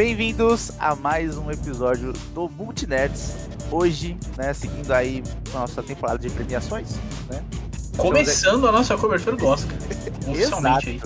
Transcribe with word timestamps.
Bem-vindos 0.00 0.72
a 0.78 0.96
mais 0.96 1.36
um 1.36 1.50
episódio 1.50 2.14
do 2.32 2.48
Multinerds. 2.48 3.34
Hoje, 3.70 4.16
né, 4.34 4.54
seguindo 4.54 4.90
aí 4.92 5.22
nossa 5.52 5.82
temporada 5.82 6.18
de 6.18 6.30
premiações, 6.30 6.94
né? 7.28 7.44
Começando 7.98 8.66
a 8.66 8.72
nossa 8.72 8.96
cobertura 8.96 9.36
do 9.36 9.46
Oscar. 9.46 9.76
Oficialmente. 10.26 11.02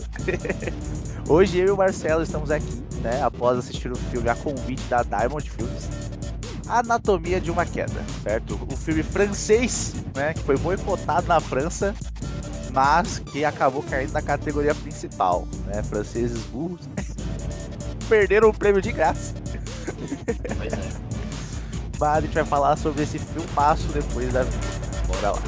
Hoje 1.29 1.59
eu 1.59 1.67
e 1.67 1.71
o 1.73 1.77
Marcelo 1.77 2.23
estamos 2.23 2.53
aqui, 2.53 2.85
né, 3.03 3.21
após 3.21 3.59
assistir 3.59 3.91
o 3.91 3.97
filme 3.97 4.29
a 4.29 4.37
convite 4.37 4.85
da 4.85 5.03
Diamond 5.03 5.51
Films. 5.51 5.89
Anatomia 6.69 7.41
de 7.41 7.51
uma 7.51 7.67
Queda, 7.67 8.01
certo? 8.23 8.57
O 8.71 8.77
filme 8.77 9.03
francês, 9.03 9.93
né, 10.15 10.35
que 10.35 10.45
foi 10.45 10.57
boicotado 10.57 11.27
na 11.27 11.41
França, 11.41 11.97
mas 12.73 13.19
que 13.19 13.45
acabou 13.45 13.83
caindo 13.83 14.13
na 14.13 14.23
categoria 14.23 14.73
principal, 14.73 15.49
né? 15.67 15.83
Franceses 15.83 16.45
burros 16.45 16.89
perderam 18.05 18.49
o 18.49 18.55
prêmio 18.55 18.81
de 18.81 18.93
graça. 18.93 19.35
Pois 20.57 20.73
é. 20.73 20.79
Mas 21.99 22.19
a 22.19 22.21
gente 22.21 22.35
vai 22.35 22.45
falar 22.45 22.77
sobre 22.77 23.03
esse 23.03 23.19
filmaço 23.19 23.89
depois 23.89 24.33
da 24.33 24.43
vida. 24.43 24.67
Bora 25.07 25.33
lá. 25.33 25.43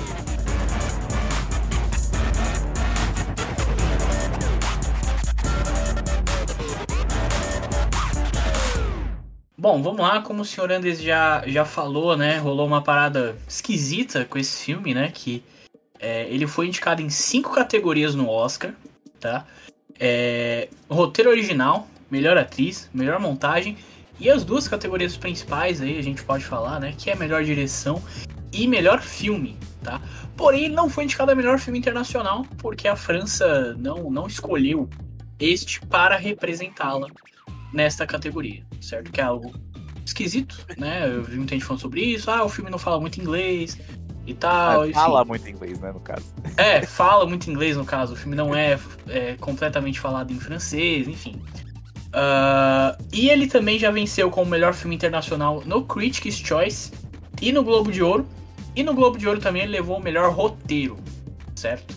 Bom, 9.58 9.82
vamos 9.82 10.00
lá, 10.00 10.22
como 10.22 10.42
o 10.42 10.44
senhor 10.44 10.70
Andes 10.70 11.02
já, 11.02 11.42
já 11.46 11.64
falou, 11.64 12.16
né? 12.16 12.38
Rolou 12.38 12.66
uma 12.66 12.82
parada 12.82 13.36
esquisita 13.48 14.24
com 14.24 14.38
esse 14.38 14.64
filme, 14.64 14.94
né? 14.94 15.10
Que 15.12 15.42
é, 15.98 16.28
ele 16.28 16.46
foi 16.46 16.68
indicado 16.68 17.02
em 17.02 17.10
cinco 17.10 17.52
categorias 17.52 18.14
no 18.14 18.28
Oscar, 18.28 18.72
tá? 19.18 19.44
É, 19.98 20.68
roteiro 20.88 21.30
original, 21.30 21.88
melhor 22.10 22.36
atriz, 22.36 22.90
melhor 22.92 23.18
montagem 23.18 23.76
e 24.18 24.30
as 24.30 24.44
duas 24.44 24.66
categorias 24.66 25.16
principais 25.16 25.80
aí 25.80 25.98
a 25.98 26.02
gente 26.02 26.22
pode 26.22 26.44
falar, 26.44 26.80
né? 26.80 26.94
Que 26.96 27.10
é 27.10 27.16
melhor 27.16 27.44
direção 27.44 28.02
e 28.52 28.66
melhor 28.66 29.02
filme, 29.02 29.56
tá? 29.82 30.00
Porém, 30.36 30.64
ele 30.64 30.74
não 30.74 30.88
foi 30.88 31.04
indicado 31.04 31.30
a 31.32 31.34
melhor 31.34 31.58
filme 31.58 31.78
internacional 31.78 32.44
porque 32.58 32.88
a 32.88 32.96
França 32.96 33.74
não, 33.74 34.10
não 34.10 34.26
escolheu 34.26 34.88
este 35.38 35.80
para 35.80 36.16
representá-la 36.16 37.08
nesta 37.72 38.06
categoria, 38.06 38.64
certo? 38.80 39.12
Que 39.12 39.20
é 39.20 39.24
algo 39.24 39.52
esquisito, 40.04 40.64
né? 40.78 41.06
Eu 41.06 41.24
vi 41.24 41.36
muita 41.36 41.54
gente 41.54 41.64
falando 41.64 41.82
sobre 41.82 42.00
isso. 42.00 42.30
Ah, 42.30 42.44
o 42.44 42.48
filme 42.48 42.70
não 42.70 42.78
fala 42.78 43.00
muito 43.00 43.20
inglês 43.20 43.78
e 44.26 44.34
tal. 44.34 44.82
Ah, 44.82 44.88
enfim. 44.88 44.94
fala 44.94 45.24
muito 45.24 45.50
inglês, 45.50 45.78
né, 45.80 45.92
no 45.92 46.00
caso. 46.00 46.24
É, 46.56 46.82
fala 46.86 47.26
muito 47.26 47.50
inglês 47.50 47.76
no 47.76 47.84
caso. 47.84 48.14
O 48.14 48.16
filme 48.16 48.36
não 48.36 48.54
é, 48.54 48.78
é 49.08 49.36
completamente 49.36 50.00
falado 50.00 50.32
em 50.32 50.40
francês, 50.40 51.06
enfim. 51.06 51.40
Ah, 52.18 52.96
e 53.12 53.28
ele 53.28 53.46
também 53.46 53.78
já 53.78 53.90
venceu 53.90 54.30
como 54.30 54.50
melhor 54.50 54.72
filme 54.72 54.96
internacional 54.96 55.62
no 55.66 55.84
Critics' 55.84 56.38
Choice 56.38 56.90
e 57.42 57.52
no 57.52 57.62
Globo 57.62 57.92
de 57.92 58.02
Ouro. 58.02 58.26
E 58.74 58.82
no 58.82 58.94
Globo 58.94 59.18
de 59.18 59.28
Ouro 59.28 59.38
também 59.38 59.62
ele 59.62 59.72
levou 59.72 59.98
o 59.98 60.02
melhor 60.02 60.32
roteiro, 60.32 60.96
certo? 61.54 61.94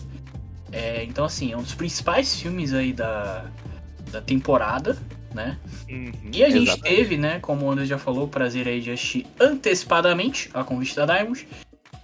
É, 0.70 1.02
então, 1.04 1.24
assim, 1.24 1.52
é 1.52 1.56
um 1.56 1.62
dos 1.62 1.74
principais 1.74 2.38
filmes 2.38 2.74
aí 2.74 2.92
da, 2.92 3.46
da 4.12 4.20
temporada, 4.20 4.98
né? 5.34 5.58
E 5.88 6.44
a 6.44 6.50
gente 6.50 6.68
Exatamente. 6.68 6.96
teve, 6.96 7.16
né, 7.16 7.38
como 7.40 7.64
o 7.64 7.70
Anderson 7.70 7.88
já 7.88 7.98
falou, 7.98 8.24
o 8.24 8.28
prazer 8.28 8.68
aí 8.68 8.80
de 8.80 8.90
assistir 8.90 9.26
antecipadamente 9.40 10.50
a 10.52 10.62
convite 10.62 10.94
da 10.96 11.06
Diamond. 11.06 11.48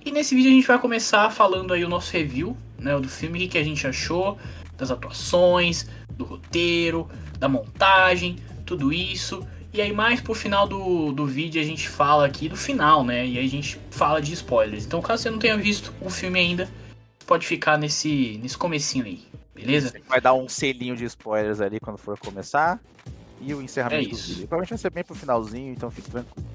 E 0.05 0.11
nesse 0.11 0.35
vídeo 0.35 0.51
a 0.51 0.55
gente 0.55 0.67
vai 0.67 0.79
começar 0.79 1.31
falando 1.31 1.75
aí 1.75 1.85
o 1.85 1.89
nosso 1.89 2.13
review, 2.13 2.57
né, 2.79 2.99
do 2.99 3.09
filme, 3.09 3.45
o 3.45 3.49
que 3.49 3.59
a 3.59 3.65
gente 3.65 3.87
achou, 3.87 4.39
das 4.77 4.91
atuações, 4.91 5.87
do 6.17 6.25
roteiro, 6.25 7.09
da 7.39 7.49
montagem, 7.49 8.37
tudo 8.65 8.93
isso. 8.93 9.47
E 9.73 9.81
aí 9.81 9.93
mais 9.93 10.21
pro 10.21 10.35
final 10.35 10.67
do, 10.67 11.13
do 11.13 11.27
vídeo 11.27 11.61
a 11.61 11.65
gente 11.65 11.89
fala 11.89 12.25
aqui 12.27 12.49
do 12.49 12.57
final, 12.57 13.05
né, 13.05 13.27
e 13.27 13.39
aí 13.39 13.45
a 13.45 13.49
gente 13.49 13.79
fala 13.91 14.23
de 14.23 14.33
spoilers. 14.33 14.87
Então 14.87 15.03
caso 15.03 15.23
você 15.23 15.31
não 15.31 15.39
tenha 15.39 15.57
visto 15.57 15.93
o 16.01 16.09
filme 16.09 16.39
ainda, 16.39 16.69
pode 17.27 17.47
ficar 17.47 17.77
nesse, 17.77 18.39
nesse 18.43 18.57
comecinho 18.57 19.05
aí, 19.05 19.23
beleza? 19.55 19.93
Vai 20.09 20.21
dar 20.21 20.33
um 20.33 20.49
selinho 20.49 20.97
de 20.97 21.05
spoilers 21.05 21.61
ali 21.61 21.79
quando 21.79 21.99
for 21.99 22.19
começar. 22.19 22.81
E 23.39 23.53
o 23.53 23.61
encerramento 23.61 24.09
É 24.09 24.11
do 24.11 24.17
vídeo. 24.17 24.49
Provavelmente 24.49 24.71
vai 24.71 24.79
ser 24.79 24.91
bem 24.91 25.05
pro 25.05 25.15
finalzinho, 25.15 25.73
então 25.73 25.91
fique 25.91 26.11
tranquilo. 26.11 26.47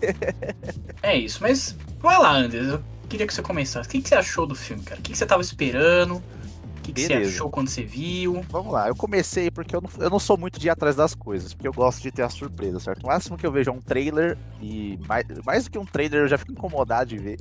É 1.02 1.16
isso, 1.16 1.42
mas 1.42 1.76
vai 1.98 2.16
lá, 2.18 2.32
Anderson. 2.32 2.74
Eu 2.74 2.82
queria 3.08 3.26
que 3.26 3.34
você 3.34 3.42
começasse. 3.42 3.88
O 3.88 3.90
que, 3.90 4.00
que 4.00 4.08
você 4.08 4.14
achou 4.14 4.46
do 4.46 4.54
filme, 4.54 4.82
cara? 4.82 5.00
O 5.00 5.02
que, 5.02 5.12
que 5.12 5.18
você 5.18 5.26
tava 5.26 5.42
esperando? 5.42 6.22
O 6.90 6.94
que, 6.94 7.02
que 7.02 7.06
você 7.06 7.12
achou 7.14 7.50
quando 7.50 7.68
você 7.68 7.84
viu? 7.84 8.42
Vamos 8.48 8.72
lá, 8.72 8.88
eu 8.88 8.96
comecei 8.96 9.50
porque 9.50 9.76
eu 9.76 9.80
não, 9.80 9.90
eu 9.98 10.08
não 10.10 10.18
sou 10.18 10.38
muito 10.38 10.58
de 10.58 10.68
ir 10.68 10.70
atrás 10.70 10.96
das 10.96 11.14
coisas, 11.14 11.52
porque 11.52 11.68
eu 11.68 11.72
gosto 11.72 12.00
de 12.00 12.10
ter 12.10 12.22
a 12.22 12.30
surpresa, 12.30 12.80
certo? 12.80 13.04
O 13.04 13.06
máximo 13.08 13.36
que 13.36 13.46
eu 13.46 13.52
vejo 13.52 13.70
é 13.70 13.72
um 13.72 13.80
trailer 13.80 14.38
e 14.60 14.98
mais, 15.06 15.26
mais 15.44 15.64
do 15.64 15.70
que 15.70 15.78
um 15.78 15.84
trailer 15.84 16.22
eu 16.22 16.28
já 16.28 16.38
fico 16.38 16.52
incomodado 16.52 17.10
de 17.10 17.18
ver. 17.18 17.38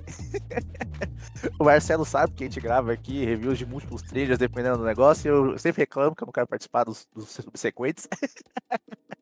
o 1.58 1.64
Marcelo 1.64 2.04
sabe 2.04 2.34
que 2.34 2.44
a 2.44 2.48
gente 2.48 2.60
grava 2.60 2.92
aqui 2.92 3.24
reviews 3.24 3.58
de 3.58 3.66
múltiplos 3.66 4.02
trailers 4.02 4.38
dependendo 4.38 4.80
do 4.80 4.84
negócio 4.84 5.28
e 5.28 5.30
eu 5.30 5.58
sempre 5.58 5.84
reclamo 5.84 6.16
que 6.16 6.24
eu 6.24 6.26
não 6.26 6.34
quero 6.34 6.48
participar 6.48 6.84
dos, 6.84 7.08
dos 7.16 7.30
subsequentes. 7.30 8.08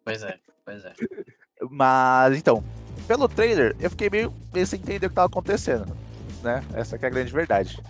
Pois 0.04 0.22
é, 0.22 0.38
pois 0.64 0.86
é. 0.86 0.94
Mas 1.72 2.38
então, 2.38 2.64
pelo 3.08 3.28
trailer 3.28 3.76
eu 3.80 3.90
fiquei 3.90 4.08
meio, 4.08 4.32
meio 4.54 4.68
sem 4.68 4.80
entender 4.80 5.08
o 5.08 5.10
que 5.10 5.16
tava 5.16 5.26
acontecendo, 5.26 5.98
né? 6.44 6.64
Essa 6.76 6.96
que 6.96 7.06
é 7.06 7.08
a 7.08 7.12
grande 7.12 7.34
verdade. 7.34 7.82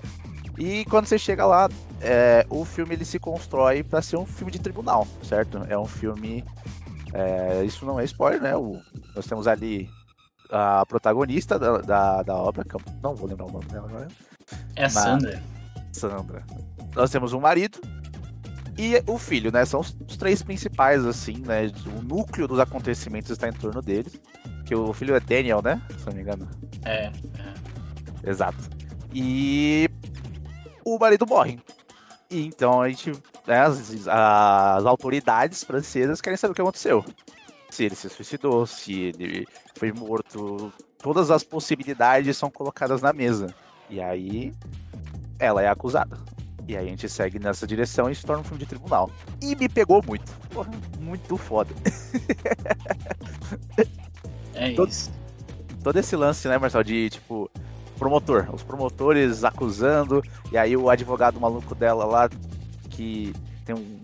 E 0.57 0.85
quando 0.85 1.05
você 1.05 1.17
chega 1.19 1.45
lá, 1.45 1.69
é, 2.01 2.45
o 2.49 2.63
filme 2.63 2.95
ele 2.95 3.05
se 3.05 3.19
constrói 3.19 3.83
para 3.83 4.01
ser 4.01 4.17
um 4.17 4.25
filme 4.25 4.51
de 4.51 4.59
tribunal, 4.59 5.07
certo? 5.23 5.65
É 5.69 5.77
um 5.77 5.85
filme. 5.85 6.43
é, 7.13 7.63
isso 7.63 7.85
não 7.85 7.99
é 7.99 8.03
spoiler, 8.05 8.41
né? 8.41 8.55
O- 8.55 8.79
nós 9.15 9.25
temos 9.25 9.47
ali 9.47 9.89
a 10.51 10.85
protagonista 10.85 11.57
da, 11.57 11.77
da, 11.79 12.23
da 12.23 12.35
obra, 12.35 12.63
que 12.63 12.75
eu 12.75 12.81
não 13.01 13.15
vou 13.15 13.27
lembrar 13.27 13.45
o 13.45 13.51
nome 13.51 13.65
dela 13.65 13.87
agora, 13.87 14.07
É 14.75 14.81
a 14.81 14.83
Mas- 14.83 14.93
Sandra. 14.93 15.43
Sandra. 15.91 16.43
Nós 16.93 17.09
temos 17.09 17.33
um 17.33 17.39
marido 17.39 17.79
e 18.77 19.01
o 19.07 19.17
filho, 19.17 19.51
né? 19.51 19.63
São 19.65 19.79
os, 19.79 19.95
os 20.07 20.17
três 20.17 20.41
principais, 20.43 21.05
assim, 21.05 21.37
né? 21.39 21.71
O 21.97 22.01
núcleo 22.03 22.47
dos 22.47 22.59
acontecimentos 22.59 23.31
está 23.31 23.47
em 23.47 23.53
torno 23.53 23.81
deles. 23.81 24.19
Que 24.65 24.75
o 24.75 24.91
filho 24.93 25.15
é 25.15 25.19
Daniel, 25.19 25.61
né? 25.61 25.81
Se 25.97 26.05
não 26.07 26.13
me 26.13 26.21
engano. 26.21 26.47
É. 26.83 27.11
Exato. 28.23 28.57
E 29.13 29.89
o 30.85 30.97
marido 30.99 31.25
morre. 31.27 31.59
E 32.29 32.45
então 32.45 32.81
a 32.81 32.87
gente. 32.89 33.11
né, 33.45 33.59
as, 33.61 34.07
as 34.07 34.85
autoridades 34.85 35.63
francesas 35.63 36.21
querem 36.21 36.37
saber 36.37 36.51
o 36.51 36.55
que 36.55 36.61
aconteceu. 36.61 37.03
Se 37.69 37.83
ele 37.83 37.95
se 37.95 38.07
suicidou, 38.09 38.65
se 38.65 39.11
ele 39.19 39.45
foi 39.75 39.91
morto. 39.91 40.71
Todas 40.99 41.29
as 41.29 41.43
possibilidades 41.43 42.37
são 42.37 42.49
colocadas 42.49 43.01
na 43.01 43.11
mesa. 43.13 43.53
E 43.89 44.01
aí 44.01 44.53
ela 45.37 45.61
é 45.61 45.67
acusada. 45.67 46.17
E 46.67 46.75
aí 46.75 46.87
a 46.87 46.89
gente 46.89 47.07
segue 47.07 47.37
nessa 47.37 47.67
direção 47.67 48.09
e 48.09 48.15
se 48.15 48.25
torna 48.25 48.41
um 48.41 48.43
filme 48.43 48.57
de 48.59 48.65
tribunal. 48.65 49.11
E 49.41 49.55
me 49.55 49.69
pegou 49.69 50.01
muito. 50.03 50.31
Porra, 50.49 50.71
muito 50.99 51.37
foda. 51.37 51.69
É 54.53 54.71
Todo- 54.73 54.89
isso. 54.89 55.11
todo 55.83 55.97
esse 55.99 56.15
lance, 56.15 56.47
né, 56.47 56.57
Marcelo, 56.57 56.83
de 56.83 57.09
tipo, 57.09 57.51
promotor, 57.95 58.47
os 58.53 58.63
promotores 58.63 59.43
acusando, 59.43 60.21
e 60.51 60.57
aí 60.57 60.75
o 60.77 60.89
advogado 60.89 61.39
maluco 61.39 61.73
dela 61.75 62.05
lá, 62.05 62.29
que 62.89 63.33
tem 63.65 63.75
um, 63.75 63.99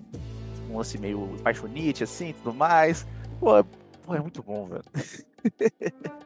um 0.71 0.77
lance 0.77 0.97
meio 0.97 1.35
paixonite, 1.43 2.03
assim, 2.03 2.29
e 2.29 2.33
tudo 2.33 2.53
mais. 2.53 3.05
Pô, 3.39 3.57
é- 3.57 3.63
pô, 4.05 4.15
é 4.15 4.19
muito 4.19 4.41
bom, 4.43 4.65
velho. 4.65 4.83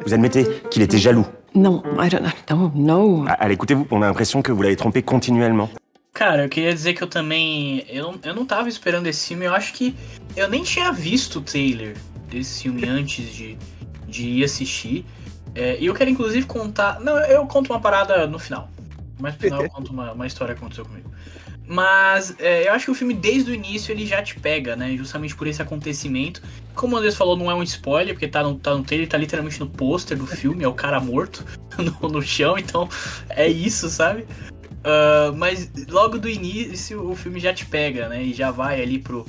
Vous 0.05 0.13
admettez 0.13 0.45
qu'il 0.69 0.81
était 0.83 0.97
jaloux. 0.97 1.25
Non, 1.53 1.81
I 2.03 2.09
don't 2.09 2.21
know. 2.49 2.69
No, 2.75 3.21
no. 3.23 3.25
Ah, 3.29 3.37
Allez, 3.39 3.53
écoutez-vous, 3.55 3.87
on 3.89 4.01
a 4.03 4.07
l'impression 4.09 4.41
que 4.41 4.51
vous 4.51 4.61
l'avez 4.61 4.75
trompé 4.75 5.01
continuellement. 5.01 5.69
Cara, 6.13 6.43
eu 6.45 6.49
queria 6.49 6.73
dizer 6.73 6.93
que 6.93 7.01
eu 7.03 7.07
também. 7.07 7.85
Eu, 7.89 8.11
não- 8.11 8.19
eu 8.23 8.35
não 8.35 8.45
tava 8.45 8.67
esperando 8.69 9.07
esse 9.07 9.27
filme. 9.29 9.45
Eu 9.45 9.53
acho 9.53 9.73
que 9.73 9.95
eu 10.35 10.49
nem 10.49 10.63
tinha 10.63 10.91
visto 10.91 11.39
o 11.39 11.41
trailer 11.41 11.95
desse 12.29 12.63
filme 12.63 12.85
antes 12.87 13.33
de, 13.33 13.57
de 14.07 14.27
ir 14.29 14.43
assistir. 14.43 15.05
É, 15.55 15.77
e 15.79 15.85
eu 15.85 15.93
quero 15.93 16.09
inclusive 16.09 16.45
contar. 16.45 16.99
Não, 16.99 17.17
eu 17.19 17.45
conto 17.47 17.71
uma 17.71 17.79
parada 17.79 18.27
no 18.27 18.37
final. 18.37 18.69
Mas 19.19 19.33
no 19.35 19.39
final 19.39 19.63
eu 19.63 19.69
conto 19.69 19.91
uma, 19.91 20.11
uma 20.11 20.27
história 20.27 20.53
que 20.53 20.59
aconteceu 20.59 20.85
comigo. 20.85 21.09
Mas 21.67 22.35
é, 22.39 22.67
eu 22.67 22.73
acho 22.73 22.85
que 22.85 22.91
o 22.91 22.95
filme, 22.95 23.13
desde 23.13 23.49
o 23.49 23.53
início, 23.53 23.91
ele 23.91 24.05
já 24.05 24.21
te 24.21 24.39
pega, 24.39 24.75
né? 24.75 24.95
Justamente 24.95 25.35
por 25.35 25.47
esse 25.47 25.61
acontecimento. 25.61 26.43
Como 26.75 26.95
o 26.95 26.97
Andrés 26.97 27.15
falou, 27.15 27.35
não 27.35 27.49
é 27.49 27.55
um 27.55 27.63
spoiler, 27.63 28.13
porque 28.13 28.27
tá 28.27 28.43
no, 28.43 28.55
tá 28.55 28.75
no 28.75 28.83
trailer, 28.83 29.07
tá 29.07 29.17
literalmente 29.17 29.59
no 29.59 29.67
pôster 29.67 30.15
do 30.15 30.27
filme, 30.27 30.63
é 30.63 30.67
o 30.67 30.73
cara 30.73 30.99
morto 30.99 31.43
no, 31.79 32.09
no 32.09 32.21
chão, 32.21 32.57
então 32.57 32.87
é 33.29 33.47
isso, 33.47 33.89
sabe? 33.89 34.27
Ah, 34.85 35.33
mas 35.35 35.71
logo 35.89 36.19
do 36.19 36.29
início 36.29 37.09
o 37.09 37.15
filme 37.15 37.39
já 37.39 37.51
te 37.51 37.65
pega, 37.65 38.07
né? 38.07 38.23
E 38.23 38.33
já 38.33 38.51
vai 38.51 38.81
ali 38.81 38.99
pro, 38.99 39.25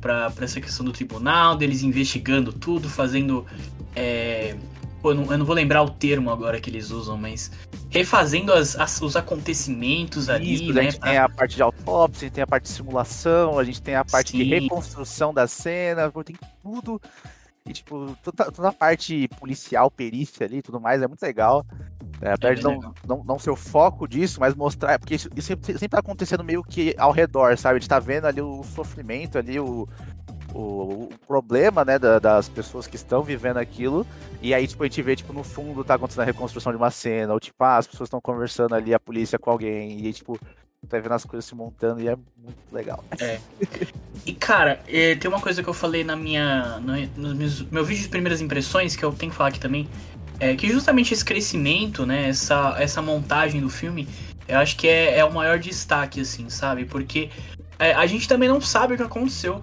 pra, 0.00 0.30
pra 0.30 0.46
essa 0.46 0.60
questão 0.60 0.84
do 0.84 0.92
tribunal, 0.92 1.56
deles 1.56 1.82
investigando 1.82 2.52
tudo, 2.52 2.88
fazendo. 2.88 3.46
é, 3.94 4.56
pô, 5.04 5.10
eu 5.10 5.16
não, 5.16 5.30
eu 5.30 5.36
não 5.36 5.44
vou 5.44 5.54
lembrar 5.54 5.82
o 5.82 5.90
termo 5.90 6.30
agora 6.30 6.58
que 6.58 6.70
eles 6.70 6.90
usam, 6.90 7.18
mas 7.18 7.50
refazendo 7.90 8.54
as, 8.54 8.74
as- 8.74 9.02
os 9.02 9.16
acontecimentos 9.16 10.30
ali, 10.30 10.54
Isso, 10.54 10.70
a 10.70 10.74
né? 10.76 10.82
gente 10.84 10.98
pra- 10.98 11.08
tem 11.10 11.18
a 11.18 11.28
parte 11.28 11.56
de 11.56 11.62
autópsia, 11.62 12.24
a 12.24 12.26
gente 12.28 12.34
tem 12.34 12.42
a 12.42 12.46
parte 12.46 12.62
de 12.62 12.70
simulação, 12.70 13.58
a 13.58 13.64
gente 13.64 13.82
tem 13.82 13.96
a 13.96 14.02
parte 14.02 14.32
de 14.32 14.42
Sim. 14.42 14.48
reconstrução 14.48 15.34
da 15.34 15.46
cena, 15.46 16.10
tem 16.24 16.36
tudo. 16.62 16.98
E, 17.66 17.72
tipo, 17.74 18.16
toda, 18.22 18.50
toda 18.50 18.68
a 18.68 18.72
parte 18.72 19.28
policial, 19.38 19.90
perícia 19.90 20.46
ali 20.46 20.58
e 20.58 20.62
tudo 20.62 20.80
mais 20.80 21.02
é 21.02 21.06
muito 21.06 21.22
legal. 21.22 21.66
É, 22.22 22.32
apesar 22.32 22.54
de 22.54 22.62
não, 22.62 22.70
legal. 22.72 22.94
não, 23.06 23.24
não 23.24 23.38
ser 23.38 23.50
o 23.50 23.56
foco 23.56 24.08
disso, 24.08 24.40
mas 24.40 24.54
mostrar. 24.54 24.98
Porque 24.98 25.16
isso, 25.16 25.28
isso 25.36 25.48
sempre, 25.48 25.72
sempre 25.72 25.88
tá 25.88 25.98
acontecendo 25.98 26.42
meio 26.42 26.62
que 26.62 26.94
ao 26.96 27.12
redor, 27.12 27.58
sabe? 27.58 27.76
A 27.76 27.78
gente 27.78 27.88
tá 27.88 27.98
vendo 27.98 28.26
ali 28.26 28.40
o 28.40 28.62
sofrimento, 28.62 29.36
ali 29.36 29.60
o, 29.60 29.86
o, 30.54 31.08
o 31.12 31.18
problema, 31.26 31.84
né, 31.84 31.98
da- 31.98 32.18
das 32.18 32.48
pessoas 32.48 32.86
que 32.86 32.96
estão 32.96 33.22
vivendo 33.22 33.56
aquilo. 33.58 34.06
E 34.40 34.54
aí, 34.54 34.66
tipo, 34.66 34.82
a 34.82 34.86
gente 34.86 35.02
vê, 35.02 35.16
tipo, 35.16 35.32
no 35.32 35.42
fundo 35.42 35.82
tá 35.84 35.94
acontecendo 35.94 36.22
a 36.22 36.26
reconstrução 36.26 36.72
de 36.72 36.78
uma 36.78 36.90
cena, 36.90 37.32
ou 37.32 37.40
tipo, 37.40 37.62
ah, 37.64 37.76
as 37.78 37.86
pessoas 37.86 38.06
estão 38.06 38.20
conversando 38.20 38.74
ali, 38.74 38.94
a 38.94 39.00
polícia 39.00 39.38
com 39.38 39.50
alguém, 39.50 40.00
e 40.00 40.06
aí, 40.06 40.12
tipo, 40.12 40.38
tá 40.88 40.98
vendo 40.98 41.12
as 41.12 41.24
coisas 41.24 41.46
se 41.46 41.54
montando 41.54 42.00
e 42.00 42.08
é 42.08 42.16
muito 42.36 42.58
legal. 42.70 43.02
E 44.26 44.32
cara, 44.34 44.80
é, 44.86 45.14
tem 45.14 45.30
uma 45.30 45.40
coisa 45.40 45.62
que 45.62 45.68
eu 45.68 45.74
falei 45.74 46.04
na 46.04 46.14
minha. 46.14 46.78
No, 47.16 47.34
meus, 47.34 47.62
meu 47.70 47.84
vídeo 47.84 48.02
de 48.02 48.08
primeiras 48.08 48.40
impressões, 48.40 48.94
que 48.94 49.02
eu 49.04 49.12
tenho 49.12 49.32
que 49.32 49.36
falar 49.36 49.48
aqui 49.48 49.60
também. 49.60 49.88
É 50.38 50.54
que 50.54 50.68
justamente 50.68 51.14
esse 51.14 51.24
crescimento, 51.24 52.04
né? 52.04 52.28
Essa, 52.28 52.74
essa 52.78 53.00
montagem 53.00 53.60
do 53.60 53.70
filme, 53.70 54.06
eu 54.46 54.58
acho 54.58 54.76
que 54.76 54.86
é, 54.86 55.18
é 55.18 55.24
o 55.24 55.32
maior 55.32 55.58
destaque, 55.58 56.20
assim, 56.20 56.50
sabe? 56.50 56.84
Porque 56.84 57.30
é, 57.78 57.94
a 57.94 58.06
gente 58.06 58.28
também 58.28 58.48
não 58.48 58.60
sabe 58.60 58.94
o 58.94 58.96
que 58.96 59.02
aconteceu. 59.02 59.62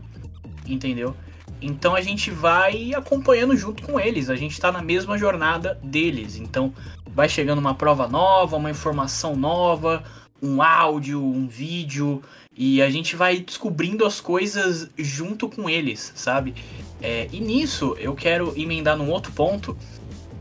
Entendeu? 0.72 1.16
Então 1.62 1.94
a 1.94 2.02
gente 2.02 2.32
vai 2.32 2.94
acompanhando 2.94 3.56
junto 3.56 3.84
com 3.84 4.00
eles. 4.00 4.30
A 4.30 4.36
gente 4.36 4.60
tá 4.60 4.72
na 4.72 4.82
mesma 4.82 5.18
jornada 5.18 5.80
deles. 5.84 6.38
Então 6.38 6.74
vai 7.14 7.30
chegando 7.30 7.60
uma 7.60 7.76
prova 7.76 8.08
nova, 8.08 8.56
uma 8.58 8.72
informação 8.72 9.36
nova, 9.36 10.04
um 10.42 10.62
áudio, 10.62 11.24
um 11.24 11.48
vídeo. 11.48 12.22
E 12.56 12.82
a 12.82 12.90
gente 12.90 13.16
vai 13.16 13.40
descobrindo 13.40 14.06
as 14.06 14.20
coisas 14.20 14.90
junto 14.98 15.48
com 15.48 15.70
eles, 15.70 16.12
sabe? 16.16 16.56
É, 17.02 17.28
e 17.32 17.40
nisso 17.40 17.96
eu 18.00 18.14
quero 18.16 18.54
emendar 18.60 18.98
num 18.98 19.10
outro 19.10 19.32
ponto, 19.32 19.78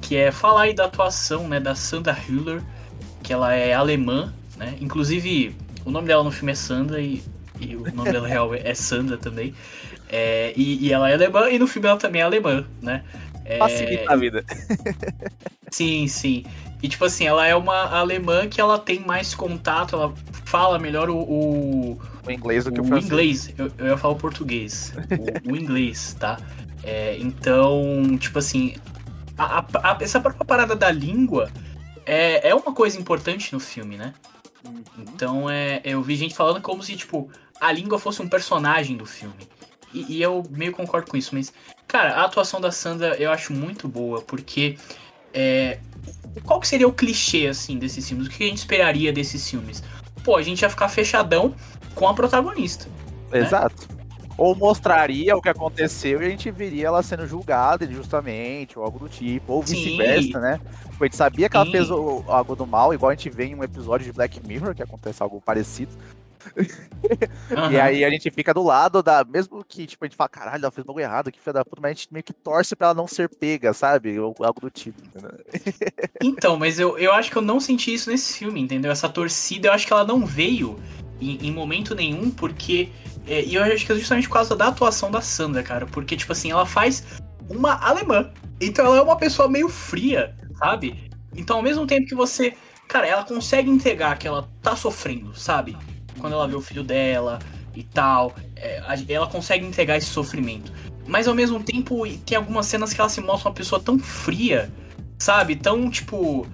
que 0.00 0.17
é 0.17 0.32
falar 0.32 0.62
aí 0.62 0.75
da 0.75 0.87
atuação 0.87 1.47
né, 1.49 1.61
da 1.61 1.75
Sandra 1.75 2.17
Hüller, 2.29 2.62
que 3.23 3.32
ela 3.32 3.55
é 3.55 3.75
alemã, 3.75 4.32
né? 4.56 4.77
Inclusive, 4.81 5.55
o 5.85 5.91
nome 5.91 6.09
dela 6.09 6.25
no 6.25 6.31
filme 6.31 6.53
é 6.53 6.55
Sandra 6.55 7.00
e, 7.00 7.23
e 7.60 7.76
o 7.76 7.94
nome 7.94 8.10
dela 8.12 8.26
real 8.28 8.54
é 8.54 8.74
Sandra 8.74 9.16
também. 9.16 9.54
É, 10.08 10.52
e, 10.56 10.86
e 10.86 10.92
ela 10.92 11.08
é 11.10 11.14
alemã 11.14 11.48
e 11.50 11.58
no 11.58 11.66
filme 11.66 11.88
ela 11.88 11.98
também 11.98 12.20
é 12.20 12.24
alemã, 12.24 12.66
né? 12.82 13.04
É, 13.44 13.58
Facilita 13.58 14.12
a 14.12 14.16
vida. 14.16 14.44
Sim, 15.70 16.08
sim. 16.08 16.44
E 16.82 16.88
tipo 16.88 17.04
assim, 17.04 17.26
ela 17.26 17.46
é 17.46 17.54
uma 17.54 17.84
alemã 17.96 18.48
que 18.48 18.60
ela 18.60 18.78
tem 18.78 19.00
mais 19.00 19.34
contato, 19.34 19.94
ela 19.94 20.14
fala 20.44 20.78
melhor 20.78 21.08
o, 21.10 21.16
o, 21.18 22.00
O 22.26 22.30
inglês 22.30 22.64
do 22.64 22.72
que 22.72 22.80
o, 22.80 22.84
o 22.84 22.86
francês. 22.86 23.06
inglês. 23.06 23.54
Eu, 23.56 23.70
eu 23.78 23.86
ia 23.88 23.96
falar 23.96 24.14
o 24.14 24.16
português. 24.16 24.92
O, 25.46 25.52
o 25.52 25.56
inglês, 25.56 26.16
tá? 26.18 26.38
É, 26.82 27.16
então, 27.18 28.16
tipo 28.18 28.38
assim, 28.38 28.74
a- 29.36 29.58
a- 29.60 29.92
a- 29.92 29.98
essa 30.00 30.18
própria 30.20 30.44
parada 30.44 30.74
da 30.74 30.90
língua 30.90 31.50
é, 32.06 32.48
é 32.48 32.54
uma 32.54 32.72
coisa 32.72 32.98
importante 32.98 33.52
no 33.52 33.60
filme, 33.60 33.96
né? 33.96 34.12
Uhum. 34.66 34.82
Então 34.98 35.48
é, 35.50 35.80
eu 35.84 36.02
vi 36.02 36.16
gente 36.16 36.34
falando 36.34 36.60
como 36.60 36.82
se, 36.82 36.96
tipo, 36.96 37.30
a 37.60 37.70
língua 37.70 37.98
fosse 37.98 38.22
um 38.22 38.28
personagem 38.28 38.96
do 38.96 39.04
filme. 39.04 39.48
E, 39.92 40.16
e 40.16 40.22
eu 40.22 40.42
meio 40.50 40.72
concordo 40.72 41.10
com 41.10 41.16
isso, 41.16 41.34
mas, 41.34 41.52
cara, 41.86 42.14
a 42.14 42.24
atuação 42.24 42.60
da 42.60 42.72
Sandra 42.72 43.16
eu 43.16 43.30
acho 43.30 43.52
muito 43.52 43.86
boa, 43.86 44.22
porque. 44.22 44.78
É, 45.32 45.78
qual 46.44 46.60
que 46.60 46.66
seria 46.66 46.88
o 46.88 46.92
clichê, 46.92 47.46
assim, 47.46 47.78
desses 47.78 48.08
filmes? 48.08 48.26
O 48.26 48.30
que 48.30 48.44
a 48.44 48.46
gente 48.46 48.58
esperaria 48.58 49.12
desses 49.12 49.48
filmes? 49.48 49.82
Pô, 50.24 50.36
a 50.36 50.42
gente 50.42 50.62
ia 50.62 50.70
ficar 50.70 50.88
fechadão 50.88 51.54
com 51.94 52.08
a 52.08 52.14
protagonista. 52.14 52.88
Exato. 53.32 53.88
Ou 54.36 54.56
mostraria 54.56 55.36
o 55.36 55.42
que 55.42 55.48
aconteceu 55.48 56.22
e 56.22 56.26
a 56.26 56.28
gente 56.30 56.50
veria 56.50 56.86
ela 56.86 57.02
sendo 57.02 57.26
julgada 57.26 57.84
injustamente, 57.84 58.78
ou 58.78 58.84
algo 58.84 58.98
do 58.98 59.08
tipo, 59.08 59.52
ou 59.52 59.62
vice-versa, 59.62 60.40
né? 60.40 60.60
Porque 60.82 61.04
a 61.04 61.06
gente 61.06 61.16
sabia 61.16 61.48
que 61.48 61.56
ela 61.56 61.66
Sim. 61.66 61.72
fez 61.72 61.90
o, 61.90 62.24
algo 62.26 62.56
do 62.56 62.66
mal, 62.66 62.94
igual 62.94 63.10
a 63.10 63.14
gente 63.14 63.28
vê 63.28 63.46
em 63.46 63.54
um 63.54 63.62
episódio 63.62 64.06
de 64.06 64.12
Black 64.12 64.40
Mirror, 64.46 64.74
que 64.74 64.82
acontece 64.82 65.22
algo 65.22 65.40
parecido. 65.40 65.92
E 67.50 67.54
Aham. 67.54 67.82
aí 67.82 68.04
a 68.04 68.10
gente 68.10 68.31
fica 68.31 68.54
do 68.54 68.62
lado 68.62 69.02
da. 69.02 69.25
Mesmo 69.25 69.64
que, 69.64 69.87
tipo, 69.87 70.04
a 70.04 70.08
gente 70.08 70.16
fala, 70.16 70.28
caralho, 70.28 70.62
ela 70.62 70.70
fez 70.70 70.87
bagulho 70.87 71.02
errado, 71.02 71.32
que 71.32 71.40
filha 71.40 71.54
da 71.54 71.64
puta, 71.64 71.81
mas 71.81 71.90
a 71.90 71.94
gente 71.94 72.08
meio 72.12 72.22
que 72.22 72.32
torce 72.32 72.76
pra 72.76 72.88
ela 72.88 72.94
não 72.94 73.08
ser 73.08 73.28
pega, 73.28 73.72
sabe? 73.72 74.19
Ou 74.19 74.34
algo 74.40 74.60
do 74.60 74.70
tipo, 74.70 75.00
entendeu? 75.04 75.31
Então, 76.22 76.56
mas 76.58 76.78
eu, 76.78 76.98
eu 76.98 77.12
acho 77.12 77.31
que 77.31 77.37
eu 77.37 77.42
não 77.42 77.58
senti 77.58 77.94
isso 77.94 78.10
nesse 78.10 78.38
filme, 78.38 78.60
entendeu? 78.60 78.92
Essa 78.92 79.08
torcida, 79.08 79.69
eu 79.69 79.72
acho 79.72 79.87
que 79.87 79.92
ela 79.92 80.04
não 80.04 80.26
veio 80.26 80.78
em, 81.20 81.46
em 81.46 81.52
momento 81.52 81.94
nenhum, 81.94 82.31
porque. 82.31 82.90
é, 83.26 83.43
E 83.43 83.54
eu 83.54 83.62
acho 83.62 83.86
que 83.86 83.93
é 83.93 83.94
justamente 83.96 84.28
por 84.28 84.34
causa 84.34 84.54
da 84.54 84.69
atuação 84.69 85.10
da 85.10 85.20
Sandra, 85.20 85.62
cara. 85.62 85.86
Porque, 85.86 86.16
tipo 86.16 86.32
assim, 86.32 86.50
ela 86.50 86.66
faz 86.66 87.04
uma 87.48 87.75
alemã. 87.82 88.31
Então 88.60 88.84
ela 88.84 88.98
é 88.98 89.02
uma 89.02 89.16
pessoa 89.16 89.48
meio 89.48 89.69
fria, 89.69 90.34
sabe? 90.58 91.10
Então, 91.34 91.56
ao 91.56 91.62
mesmo 91.62 91.86
tempo 91.86 92.06
que 92.06 92.14
você. 92.14 92.54
Cara, 92.86 93.06
ela 93.06 93.25
consegue 93.25 93.70
entregar 93.70 94.19
que 94.19 94.26
ela 94.26 94.48
tá 94.60 94.76
sofrendo, 94.76 95.34
sabe? 95.34 95.76
Quando 96.20 96.34
ela 96.34 96.46
vê 96.46 96.55
o 96.55 96.61
filho 96.61 96.84
dela 96.84 97.38
e 97.75 97.82
tal. 97.82 98.34
é, 98.56 98.82
ela 99.08 99.26
consegue 99.26 99.64
entregar 99.67 99.96
esse 99.96 100.08
sofrimento. 100.08 100.72
Mas 101.06 101.26
ao 101.26 101.34
mesmo 101.34 101.62
tempo, 101.62 102.06
tem 102.25 102.37
algumas 102.37 102.67
cenas 102.67 102.93
que 102.93 103.00
ela 103.00 103.08
se 103.11 103.20
mostra 103.20 103.49
uma 103.49 103.55
pessoa 103.55 103.81
tão 103.81 103.99
fria, 103.99 104.70
sabe? 105.19 105.56
Tão 105.56 105.90
tipo. 105.90 106.46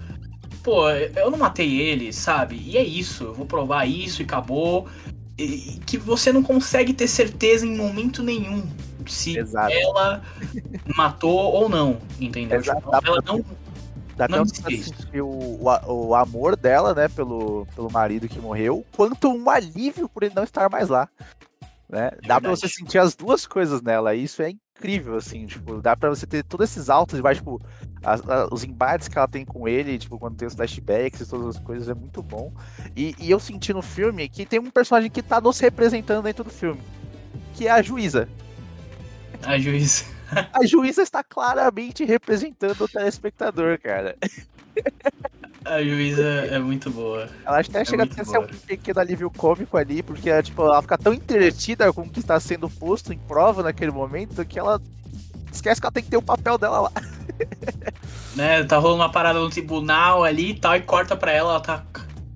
Pô, 0.62 0.88
eu 0.90 1.30
não 1.30 1.38
matei 1.38 1.80
ele, 1.80 2.12
sabe? 2.12 2.60
E 2.64 2.76
é 2.76 2.82
isso, 2.82 3.24
eu 3.24 3.34
vou 3.34 3.46
provar 3.46 3.86
isso 3.86 4.22
e 4.22 4.24
acabou. 4.24 4.88
E, 5.38 5.78
que 5.84 5.98
você 5.98 6.32
não 6.32 6.42
consegue 6.42 6.92
ter 6.94 7.06
certeza 7.06 7.66
em 7.66 7.76
momento 7.76 8.22
nenhum 8.22 8.66
se 9.06 9.38
Exato. 9.38 9.72
ela 9.72 10.22
matou 10.96 11.38
ou 11.38 11.68
não, 11.68 11.98
entendeu? 12.18 12.58
Exato, 12.58 12.80
Tipo, 12.80 13.06
ela 13.06 13.22
não. 13.24 13.44
Dá 14.16 14.26
diz. 14.68 14.86
sentir 14.86 15.20
o, 15.20 15.28
o, 15.28 16.06
o 16.08 16.14
amor 16.14 16.56
dela, 16.56 16.94
né, 16.94 17.08
pelo, 17.08 17.66
pelo 17.74 17.90
marido 17.90 18.28
que 18.28 18.40
morreu, 18.40 18.84
quanto 18.96 19.28
um 19.30 19.50
alívio 19.50 20.08
por 20.08 20.22
ele 20.22 20.34
não 20.34 20.44
estar 20.44 20.70
mais 20.70 20.88
lá. 20.88 21.08
Né? 21.88 22.10
Dá 22.22 22.40
pra 22.40 22.50
verdade. 22.50 22.60
você 22.60 22.68
sentir 22.68 22.98
as 22.98 23.14
duas 23.14 23.46
coisas 23.46 23.80
nela, 23.82 24.14
e 24.14 24.24
isso 24.24 24.42
é 24.42 24.50
incrível, 24.50 25.16
assim, 25.16 25.46
tipo, 25.46 25.80
dá 25.80 25.96
pra 25.96 26.08
você 26.08 26.26
ter 26.26 26.42
todos 26.42 26.70
esses 26.70 26.90
altos 26.90 27.18
e 27.18 27.22
baixos, 27.22 27.38
tipo, 27.44 27.60
as- 28.02 28.28
a- 28.28 28.48
os 28.50 28.64
embates 28.64 29.06
que 29.06 29.16
ela 29.16 29.28
tem 29.28 29.44
com 29.44 29.68
ele, 29.68 29.98
tipo, 29.98 30.18
quando 30.18 30.36
tem 30.36 30.48
os 30.48 30.54
flashbacks 30.54 31.20
e 31.20 31.26
todas 31.26 31.56
as 31.56 31.62
coisas, 31.62 31.88
é 31.88 31.94
muito 31.94 32.22
bom. 32.22 32.52
E, 32.96 33.14
e 33.20 33.30
eu 33.30 33.38
senti 33.38 33.72
no 33.72 33.82
filme 33.82 34.28
que 34.28 34.44
tem 34.44 34.58
um 34.58 34.70
personagem 34.70 35.10
que 35.10 35.22
tá 35.22 35.40
nos 35.40 35.60
representando 35.60 36.24
dentro 36.24 36.42
do 36.42 36.50
filme, 36.50 36.80
que 37.54 37.68
é 37.68 37.70
a 37.70 37.80
juíza. 37.82 38.28
A 39.44 39.56
juiz. 39.58 40.06
A 40.52 40.66
juíza 40.66 41.02
está 41.02 41.22
claramente 41.22 42.04
representando 42.04 42.82
o 42.82 42.88
telespectador, 42.88 43.78
cara. 43.78 44.16
A 45.64 45.82
juíza 45.82 46.22
é 46.22 46.58
muito 46.58 46.90
boa. 46.90 47.28
Ela 47.44 47.60
até 47.60 47.84
chega 47.84 48.04
muito 48.04 48.12
até 48.12 48.22
a 48.22 48.24
ser 48.24 48.38
um 48.38 48.46
pequeno 48.46 49.00
alívio 49.00 49.30
cômico 49.30 49.76
ali, 49.76 50.02
porque 50.02 50.30
ela, 50.30 50.42
tipo, 50.42 50.62
ela 50.62 50.82
fica 50.82 50.96
tão 50.96 51.12
entretida 51.12 51.92
com 51.92 52.02
o 52.02 52.08
que 52.08 52.20
está 52.20 52.38
sendo 52.38 52.68
posto 52.70 53.12
em 53.12 53.18
prova 53.18 53.62
naquele 53.62 53.90
momento 53.90 54.44
que 54.44 54.58
ela 54.58 54.80
esquece 55.52 55.80
que 55.80 55.86
ela 55.86 55.92
tem 55.92 56.02
que 56.02 56.10
ter 56.10 56.16
o 56.16 56.22
papel 56.22 56.58
dela 56.58 56.80
lá. 56.80 56.92
Né, 58.34 58.62
tá 58.64 58.76
rolando 58.76 59.00
uma 59.00 59.10
parada 59.10 59.40
no 59.40 59.48
tribunal 59.48 60.22
ali 60.22 60.50
e 60.50 60.54
tal, 60.54 60.76
e 60.76 60.82
corta 60.82 61.16
pra 61.16 61.32
ela, 61.32 61.52
ela 61.52 61.60
tá. 61.60 61.82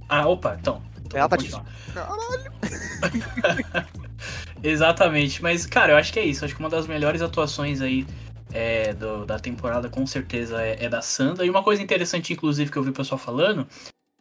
Ah, 0.09 0.27
opa, 0.27 0.57
então. 0.59 0.83
então 1.05 1.19
Ela 1.19 1.29
tá 1.29 1.37
tipo, 1.37 1.59
continuar. 1.59 3.87
Exatamente, 4.63 5.43
mas 5.43 5.65
cara, 5.67 5.93
eu 5.93 5.97
acho 5.97 6.13
que 6.13 6.19
é 6.19 6.25
isso. 6.25 6.45
Acho 6.45 6.55
que 6.55 6.61
uma 6.61 6.69
das 6.69 6.87
melhores 6.87 7.23
atuações 7.23 7.81
aí 7.81 8.07
é, 8.53 8.93
do- 8.93 9.25
da 9.25 9.39
temporada 9.39 9.89
com 9.89 10.07
certeza 10.07 10.61
é, 10.63 10.85
é 10.85 10.89
da 10.89 11.01
Sandra. 11.03 11.47
E 11.47 11.51
uma 11.51 11.63
coisa 11.63 11.83
interessante, 11.83 12.33
inclusive, 12.33 12.71
que 12.71 12.77
eu 12.77 12.83
vi 12.83 12.91
o 12.91 12.93
pessoal 12.93 13.19
falando 13.19 13.67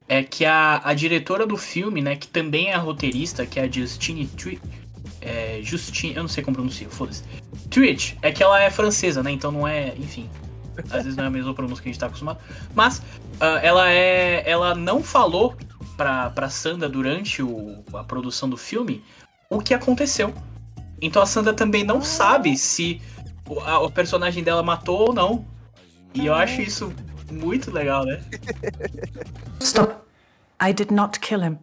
é 0.08 0.24
que 0.24 0.46
a, 0.46 0.82
a 0.84 0.94
diretora 0.94 1.46
do 1.46 1.58
filme, 1.58 2.02
né, 2.02 2.16
que 2.16 2.28
também 2.28 2.70
é 2.70 2.74
a 2.74 2.80
roteirista, 2.80 3.46
que 3.46 3.60
é 3.60 3.64
a 3.64 3.72
Justine 3.72 4.28
Twitch. 4.28 4.62
É, 5.22 5.60
Justine, 5.64 6.16
eu 6.16 6.24
não 6.24 6.30
sei 6.30 6.44
como 6.44 6.56
pronuncia, 6.56 6.90
foda-se. 6.90 7.24
Twitch, 7.70 8.16
é 8.22 8.32
que 8.32 8.42
ela 8.42 8.62
é 8.62 8.70
francesa, 8.70 9.22
né? 9.22 9.32
Então 9.32 9.52
não 9.52 9.68
é, 9.68 9.94
enfim. 9.98 10.30
Às 10.90 11.04
vezes 11.04 11.16
não 11.16 11.26
é 11.26 11.28
a 11.28 11.30
mesma 11.30 11.54
pronúncia 11.54 11.84
que 11.84 11.90
a 11.90 11.92
gente 11.92 12.00
tá 12.00 12.08
acostumado. 12.08 12.40
Mas 12.74 13.02
ah, 13.40 13.60
ela 13.62 13.92
é. 13.92 14.50
Ela 14.50 14.74
não 14.74 15.04
falou 15.04 15.56
pra, 15.98 16.30
pra 16.30 16.50
Sandra 16.50 16.88
durante 16.88 17.44
o, 17.44 17.84
a 17.94 18.04
produção 18.04 18.50
do 18.50 18.56
filme 18.56 19.04
o 19.50 19.60
que 19.60 19.74
aconteceu. 19.74 20.34
Então 21.02 21.22
a 21.22 21.26
Sandra 21.26 21.54
também 21.54 21.84
não 21.84 22.02
sabe 22.02 22.58
se 22.58 23.02
o, 23.48 23.60
a- 23.60 23.80
o 23.80 23.92
personagem 23.92 24.44
dela 24.44 24.62
matou 24.62 25.08
ou 25.10 25.14
não. 25.14 25.46
E 26.14 26.26
eu 26.26 26.34
acho 26.34 26.62
isso 26.62 26.94
muito 27.32 27.72
legal, 27.72 28.06
né? 28.06 28.22
Stop. 29.60 29.96
I 30.62 30.74
did 30.74 30.92
not 30.92 31.20
kill 31.20 31.42
him. 31.44 31.58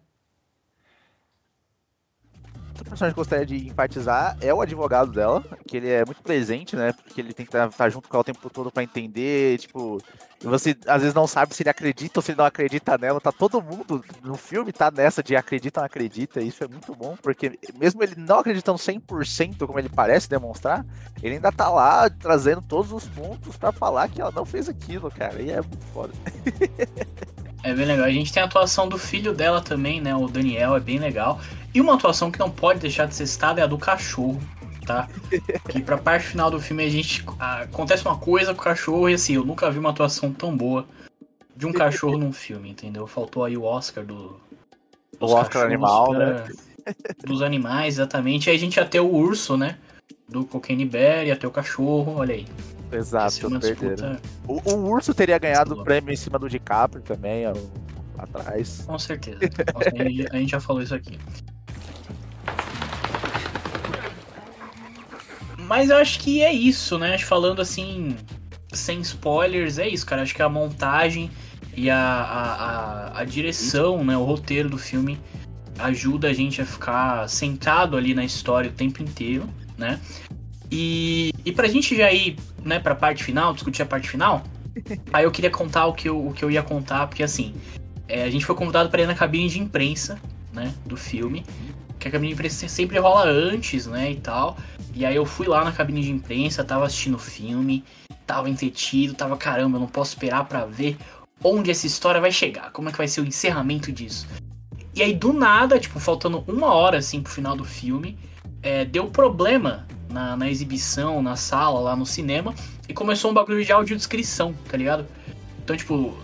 Outro 2.76 2.90
personagem 2.90 3.14
que 3.14 3.18
eu 3.18 3.24
gostaria 3.24 3.46
de 3.46 3.68
enfatizar 3.68 4.36
é 4.40 4.52
o 4.52 4.60
advogado 4.60 5.10
dela, 5.10 5.42
que 5.66 5.76
ele 5.76 5.88
é 5.88 6.04
muito 6.04 6.22
presente, 6.22 6.76
né? 6.76 6.92
Porque 6.92 7.20
ele 7.20 7.32
tem 7.32 7.46
que 7.46 7.56
estar 7.56 7.88
junto 7.88 8.08
com 8.08 8.16
ela 8.16 8.20
o 8.20 8.24
tempo 8.24 8.50
todo 8.50 8.70
pra 8.70 8.82
entender, 8.82 9.58
tipo, 9.58 9.98
você 10.40 10.76
às 10.86 11.00
vezes 11.00 11.14
não 11.14 11.26
sabe 11.26 11.54
se 11.54 11.62
ele 11.62 11.70
acredita 11.70 12.18
ou 12.18 12.22
se 12.22 12.32
ele 12.32 12.38
não 12.38 12.44
acredita 12.44 12.98
nela. 12.98 13.20
Tá 13.20 13.32
todo 13.32 13.62
mundo 13.62 14.04
no 14.22 14.36
filme 14.36 14.72
tá 14.72 14.90
nessa 14.90 15.22
de 15.22 15.34
acredita 15.34 15.80
ou 15.80 15.82
não 15.82 15.86
acredita. 15.86 16.40
Isso 16.40 16.62
é 16.62 16.68
muito 16.68 16.94
bom, 16.94 17.16
porque 17.22 17.58
mesmo 17.78 18.02
ele 18.02 18.14
não 18.16 18.38
acreditando 18.38 18.78
100% 18.78 19.66
como 19.66 19.78
ele 19.78 19.88
parece 19.88 20.28
demonstrar, 20.28 20.84
ele 21.22 21.36
ainda 21.36 21.50
tá 21.50 21.68
lá 21.68 22.08
trazendo 22.10 22.62
todos 22.62 22.92
os 22.92 23.06
pontos 23.08 23.56
para 23.56 23.72
falar 23.72 24.08
que 24.08 24.20
ela 24.20 24.32
não 24.32 24.44
fez 24.44 24.68
aquilo, 24.68 25.10
cara. 25.10 25.40
E 25.40 25.50
é 25.50 25.60
muito 25.60 25.84
foda. 25.92 26.12
É 27.62 27.74
bem 27.74 27.84
legal. 27.84 28.06
A 28.06 28.10
gente 28.12 28.32
tem 28.32 28.40
a 28.40 28.46
atuação 28.46 28.88
do 28.88 28.96
filho 28.96 29.34
dela 29.34 29.60
também, 29.60 30.00
né? 30.00 30.14
O 30.14 30.28
Daniel, 30.28 30.76
é 30.76 30.80
bem 30.80 31.00
legal. 31.00 31.40
E 31.76 31.80
uma 31.82 31.92
atuação 31.92 32.30
que 32.30 32.38
não 32.38 32.50
pode 32.50 32.80
deixar 32.80 33.04
de 33.04 33.14
ser 33.14 33.26
citada 33.26 33.60
é 33.60 33.64
a 33.64 33.66
do 33.66 33.76
cachorro, 33.76 34.40
tá? 34.86 35.06
Que 35.68 35.82
pra 35.82 35.98
parte 35.98 36.28
final 36.28 36.50
do 36.50 36.58
filme 36.58 36.82
a 36.82 36.88
gente. 36.88 37.22
acontece 37.38 38.02
uma 38.02 38.16
coisa 38.16 38.54
com 38.54 38.62
o 38.62 38.64
cachorro 38.64 39.10
e 39.10 39.12
assim, 39.12 39.34
eu 39.34 39.44
nunca 39.44 39.70
vi 39.70 39.78
uma 39.78 39.90
atuação 39.90 40.32
tão 40.32 40.56
boa 40.56 40.86
de 41.54 41.66
um 41.66 41.74
cachorro 41.74 42.16
num 42.16 42.32
filme, 42.32 42.70
entendeu? 42.70 43.06
Faltou 43.06 43.44
aí 43.44 43.58
o 43.58 43.62
Oscar 43.64 44.06
do. 44.06 44.40
O 45.20 45.26
Oscar 45.26 45.66
animal, 45.66 46.12
pra, 46.12 46.32
né? 46.32 46.48
Dos 47.26 47.42
animais, 47.42 47.96
exatamente. 47.96 48.46
E 48.46 48.50
aí 48.52 48.56
a 48.56 48.58
gente 48.58 48.78
ia 48.78 48.86
ter 48.86 49.00
o 49.00 49.14
urso, 49.14 49.58
né? 49.58 49.76
Do 50.26 50.46
Cocaine 50.46 50.86
Bear, 50.86 51.26
ia 51.26 51.36
ter 51.36 51.46
o 51.46 51.50
cachorro, 51.50 52.14
olha 52.16 52.36
aí. 52.36 52.46
Exato, 52.90 53.50
perderam. 53.60 54.16
O, 54.48 54.62
o, 54.72 54.88
urso 54.92 55.12
teria 55.12 55.36
ganhado 55.36 55.74
o 55.74 55.84
prêmio 55.84 56.10
em 56.10 56.16
cima 56.16 56.38
do 56.38 56.48
DiCaprio 56.48 57.02
também, 57.02 57.46
ó, 57.46 57.52
atrás. 58.16 58.82
Com 58.86 58.98
certeza. 58.98 59.40
a, 59.74 60.36
a 60.36 60.38
gente 60.38 60.52
já 60.52 60.60
falou 60.60 60.80
isso 60.80 60.94
aqui. 60.94 61.18
Mas 65.76 65.90
eu 65.90 65.98
acho 65.98 66.20
que 66.20 66.42
é 66.42 66.50
isso, 66.50 66.96
né? 66.96 67.18
Falando 67.18 67.60
assim, 67.60 68.16
sem 68.72 68.98
spoilers, 69.02 69.76
é 69.76 69.86
isso, 69.86 70.06
cara. 70.06 70.22
Acho 70.22 70.34
que 70.34 70.40
a 70.40 70.48
montagem 70.48 71.30
e 71.76 71.90
a, 71.90 71.98
a, 71.98 72.54
a, 73.18 73.20
a 73.20 73.24
direção, 73.26 74.02
né? 74.02 74.16
O 74.16 74.24
roteiro 74.24 74.70
do 74.70 74.78
filme 74.78 75.20
ajuda 75.78 76.28
a 76.28 76.32
gente 76.32 76.62
a 76.62 76.64
ficar 76.64 77.28
sentado 77.28 77.94
ali 77.94 78.14
na 78.14 78.24
história 78.24 78.70
o 78.70 78.72
tempo 78.72 79.02
inteiro, 79.02 79.46
né? 79.76 80.00
E, 80.72 81.30
e 81.44 81.52
pra 81.52 81.68
gente 81.68 81.94
já 81.94 82.10
ir 82.10 82.38
né, 82.64 82.78
pra 82.78 82.94
parte 82.94 83.22
final, 83.22 83.52
discutir 83.52 83.82
a 83.82 83.86
parte 83.86 84.08
final, 84.08 84.44
aí 85.12 85.24
eu 85.24 85.30
queria 85.30 85.50
contar 85.50 85.84
o 85.84 85.92
que 85.92 86.08
eu, 86.08 86.28
o 86.28 86.32
que 86.32 86.42
eu 86.42 86.50
ia 86.50 86.62
contar, 86.62 87.06
porque 87.06 87.22
assim, 87.22 87.54
é, 88.08 88.22
a 88.22 88.30
gente 88.30 88.46
foi 88.46 88.54
convidado 88.54 88.88
para 88.88 89.02
ir 89.02 89.06
na 89.06 89.14
cabine 89.14 89.50
de 89.50 89.60
imprensa, 89.60 90.18
né, 90.54 90.72
do 90.86 90.96
filme, 90.96 91.44
que 91.98 92.08
a 92.08 92.10
cabine 92.10 92.28
de 92.28 92.34
imprensa 92.34 92.66
sempre 92.66 92.98
rola 92.98 93.26
antes, 93.26 93.86
né, 93.86 94.10
e 94.10 94.16
tal. 94.16 94.56
E 94.96 95.04
aí 95.04 95.14
eu 95.14 95.26
fui 95.26 95.46
lá 95.46 95.62
na 95.62 95.72
cabine 95.72 96.00
de 96.00 96.10
imprensa, 96.10 96.64
tava 96.64 96.86
assistindo 96.86 97.16
o 97.16 97.18
filme, 97.18 97.84
tava 98.26 98.48
entretido, 98.48 99.12
tava 99.12 99.36
caramba, 99.36 99.76
eu 99.76 99.80
não 99.80 99.86
posso 99.86 100.14
esperar 100.14 100.46
para 100.46 100.64
ver 100.64 100.96
onde 101.44 101.70
essa 101.70 101.86
história 101.86 102.18
vai 102.18 102.32
chegar, 102.32 102.72
como 102.72 102.88
é 102.88 102.92
que 102.92 102.96
vai 102.96 103.06
ser 103.06 103.20
o 103.20 103.26
encerramento 103.26 103.92
disso. 103.92 104.26
E 104.94 105.02
aí 105.02 105.12
do 105.12 105.34
nada, 105.34 105.78
tipo, 105.78 106.00
faltando 106.00 106.42
uma 106.48 106.72
hora 106.72 106.96
assim 106.96 107.20
pro 107.20 107.30
final 107.30 107.54
do 107.54 107.62
filme, 107.62 108.18
é, 108.62 108.86
deu 108.86 109.06
problema 109.08 109.86
na, 110.10 110.34
na, 110.34 110.50
exibição, 110.50 111.22
na 111.22 111.36
sala, 111.36 111.78
lá 111.78 111.94
no 111.94 112.06
cinema, 112.06 112.54
e 112.88 112.94
começou 112.94 113.30
um 113.30 113.34
bagulho 113.34 113.62
de 113.62 113.70
audiodescrição, 113.70 114.54
tá 114.66 114.78
ligado? 114.78 115.06
Então, 115.62 115.76
tipo, 115.76 116.16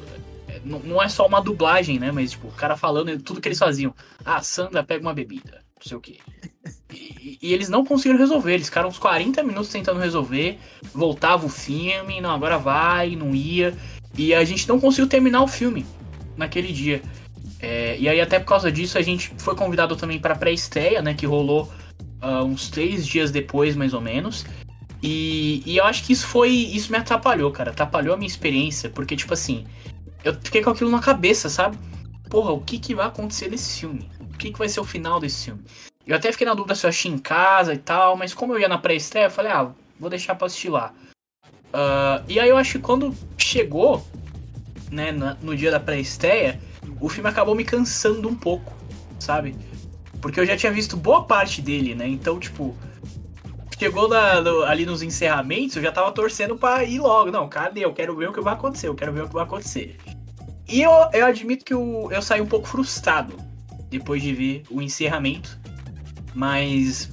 é, 0.48 0.62
não 0.64 1.02
é 1.02 1.10
só 1.10 1.26
uma 1.26 1.42
dublagem, 1.42 1.98
né? 1.98 2.10
Mas, 2.10 2.30
tipo, 2.30 2.48
o 2.48 2.52
cara 2.52 2.74
falando 2.74 3.20
tudo 3.20 3.38
que 3.38 3.48
eles 3.48 3.58
faziam. 3.58 3.94
Ah, 4.24 4.40
Sandra 4.42 4.82
pega 4.82 5.02
uma 5.02 5.12
bebida, 5.12 5.61
não 5.82 5.88
sei 5.88 5.96
o 5.96 6.00
quê. 6.00 6.16
E, 6.92 7.38
e, 7.42 7.52
eles 7.52 7.68
não 7.68 7.84
conseguiram 7.84 8.18
resolver, 8.18 8.54
eles 8.54 8.66
ficaram 8.66 8.88
uns 8.88 8.98
40 8.98 9.42
minutos 9.42 9.70
tentando 9.70 9.98
resolver, 9.98 10.58
voltava 10.94 11.44
o 11.44 11.48
filme, 11.48 12.20
não, 12.20 12.30
agora 12.30 12.58
vai, 12.58 13.16
não 13.16 13.34
ia. 13.34 13.74
E 14.16 14.32
a 14.32 14.44
gente 14.44 14.68
não 14.68 14.78
conseguiu 14.78 15.08
terminar 15.08 15.42
o 15.42 15.48
filme 15.48 15.84
naquele 16.36 16.72
dia. 16.72 17.02
É, 17.60 17.96
e 17.98 18.08
aí, 18.08 18.20
até 18.20 18.38
por 18.38 18.46
causa 18.46 18.70
disso, 18.70 18.98
a 18.98 19.02
gente 19.02 19.32
foi 19.38 19.54
convidado 19.54 19.96
também 19.96 20.18
para 20.18 20.34
pré-estreia, 20.34 21.00
né? 21.00 21.14
Que 21.14 21.26
rolou 21.26 21.72
uh, 22.22 22.44
uns 22.44 22.68
três 22.68 23.06
dias 23.06 23.30
depois, 23.30 23.74
mais 23.74 23.94
ou 23.94 24.00
menos. 24.00 24.44
E, 25.02 25.62
e 25.64 25.76
eu 25.76 25.84
acho 25.84 26.04
que 26.04 26.12
isso 26.12 26.26
foi. 26.26 26.50
Isso 26.50 26.92
me 26.92 26.98
atrapalhou, 26.98 27.50
cara. 27.50 27.70
Atrapalhou 27.70 28.14
a 28.14 28.16
minha 28.16 28.26
experiência. 28.28 28.90
Porque, 28.90 29.16
tipo 29.16 29.32
assim, 29.32 29.64
eu 30.24 30.34
fiquei 30.34 30.62
com 30.62 30.70
aquilo 30.70 30.90
na 30.90 31.00
cabeça, 31.00 31.48
sabe? 31.48 31.78
Porra, 32.32 32.50
o 32.50 32.62
que, 32.62 32.78
que 32.78 32.94
vai 32.94 33.06
acontecer 33.06 33.50
nesse 33.50 33.80
filme? 33.80 34.10
O 34.18 34.38
que, 34.38 34.50
que 34.50 34.58
vai 34.58 34.66
ser 34.66 34.80
o 34.80 34.84
final 34.84 35.20
desse 35.20 35.44
filme? 35.44 35.62
Eu 36.06 36.16
até 36.16 36.32
fiquei 36.32 36.46
na 36.46 36.54
dúvida 36.54 36.74
se 36.74 36.86
eu 36.86 36.88
achei 36.88 37.12
em 37.12 37.18
casa 37.18 37.74
e 37.74 37.76
tal, 37.76 38.16
mas 38.16 38.32
como 38.32 38.54
eu 38.54 38.58
ia 38.58 38.68
na 38.68 38.78
pré-estreia, 38.78 39.26
eu 39.26 39.30
falei, 39.30 39.52
ah, 39.52 39.70
vou 40.00 40.08
deixar 40.08 40.34
pra 40.34 40.46
assistir 40.46 40.70
lá. 40.70 40.94
Uh, 41.44 42.24
e 42.26 42.40
aí 42.40 42.48
eu 42.48 42.56
acho 42.56 42.72
que 42.72 42.78
quando 42.78 43.14
chegou, 43.36 44.02
né, 44.90 45.12
no 45.42 45.54
dia 45.54 45.70
da 45.70 45.78
pré-estreia, 45.78 46.58
o 46.98 47.06
filme 47.10 47.28
acabou 47.28 47.54
me 47.54 47.66
cansando 47.66 48.26
um 48.30 48.34
pouco, 48.34 48.72
sabe? 49.18 49.54
Porque 50.22 50.40
eu 50.40 50.46
já 50.46 50.56
tinha 50.56 50.72
visto 50.72 50.96
boa 50.96 51.24
parte 51.24 51.60
dele, 51.60 51.94
né? 51.94 52.08
Então, 52.08 52.40
tipo, 52.40 52.74
chegou 53.78 54.08
na, 54.08 54.40
no, 54.40 54.62
ali 54.62 54.86
nos 54.86 55.02
encerramentos, 55.02 55.76
eu 55.76 55.82
já 55.82 55.92
tava 55.92 56.10
torcendo 56.12 56.56
pra 56.56 56.82
ir 56.82 56.98
logo. 56.98 57.30
Não, 57.30 57.46
cadê? 57.46 57.84
Eu 57.84 57.92
quero 57.92 58.16
ver 58.16 58.30
o 58.30 58.32
que 58.32 58.40
vai 58.40 58.54
acontecer, 58.54 58.88
eu 58.88 58.94
quero 58.94 59.12
ver 59.12 59.24
o 59.24 59.28
que 59.28 59.34
vai 59.34 59.44
acontecer. 59.44 59.98
E 60.72 60.80
eu, 60.80 60.90
eu 61.12 61.26
admito 61.26 61.66
que 61.66 61.74
eu, 61.74 62.08
eu 62.10 62.22
saí 62.22 62.40
um 62.40 62.46
pouco 62.46 62.66
frustrado 62.66 63.36
depois 63.90 64.22
de 64.22 64.32
ver 64.32 64.62
o 64.70 64.80
encerramento. 64.80 65.60
Mas. 66.34 67.10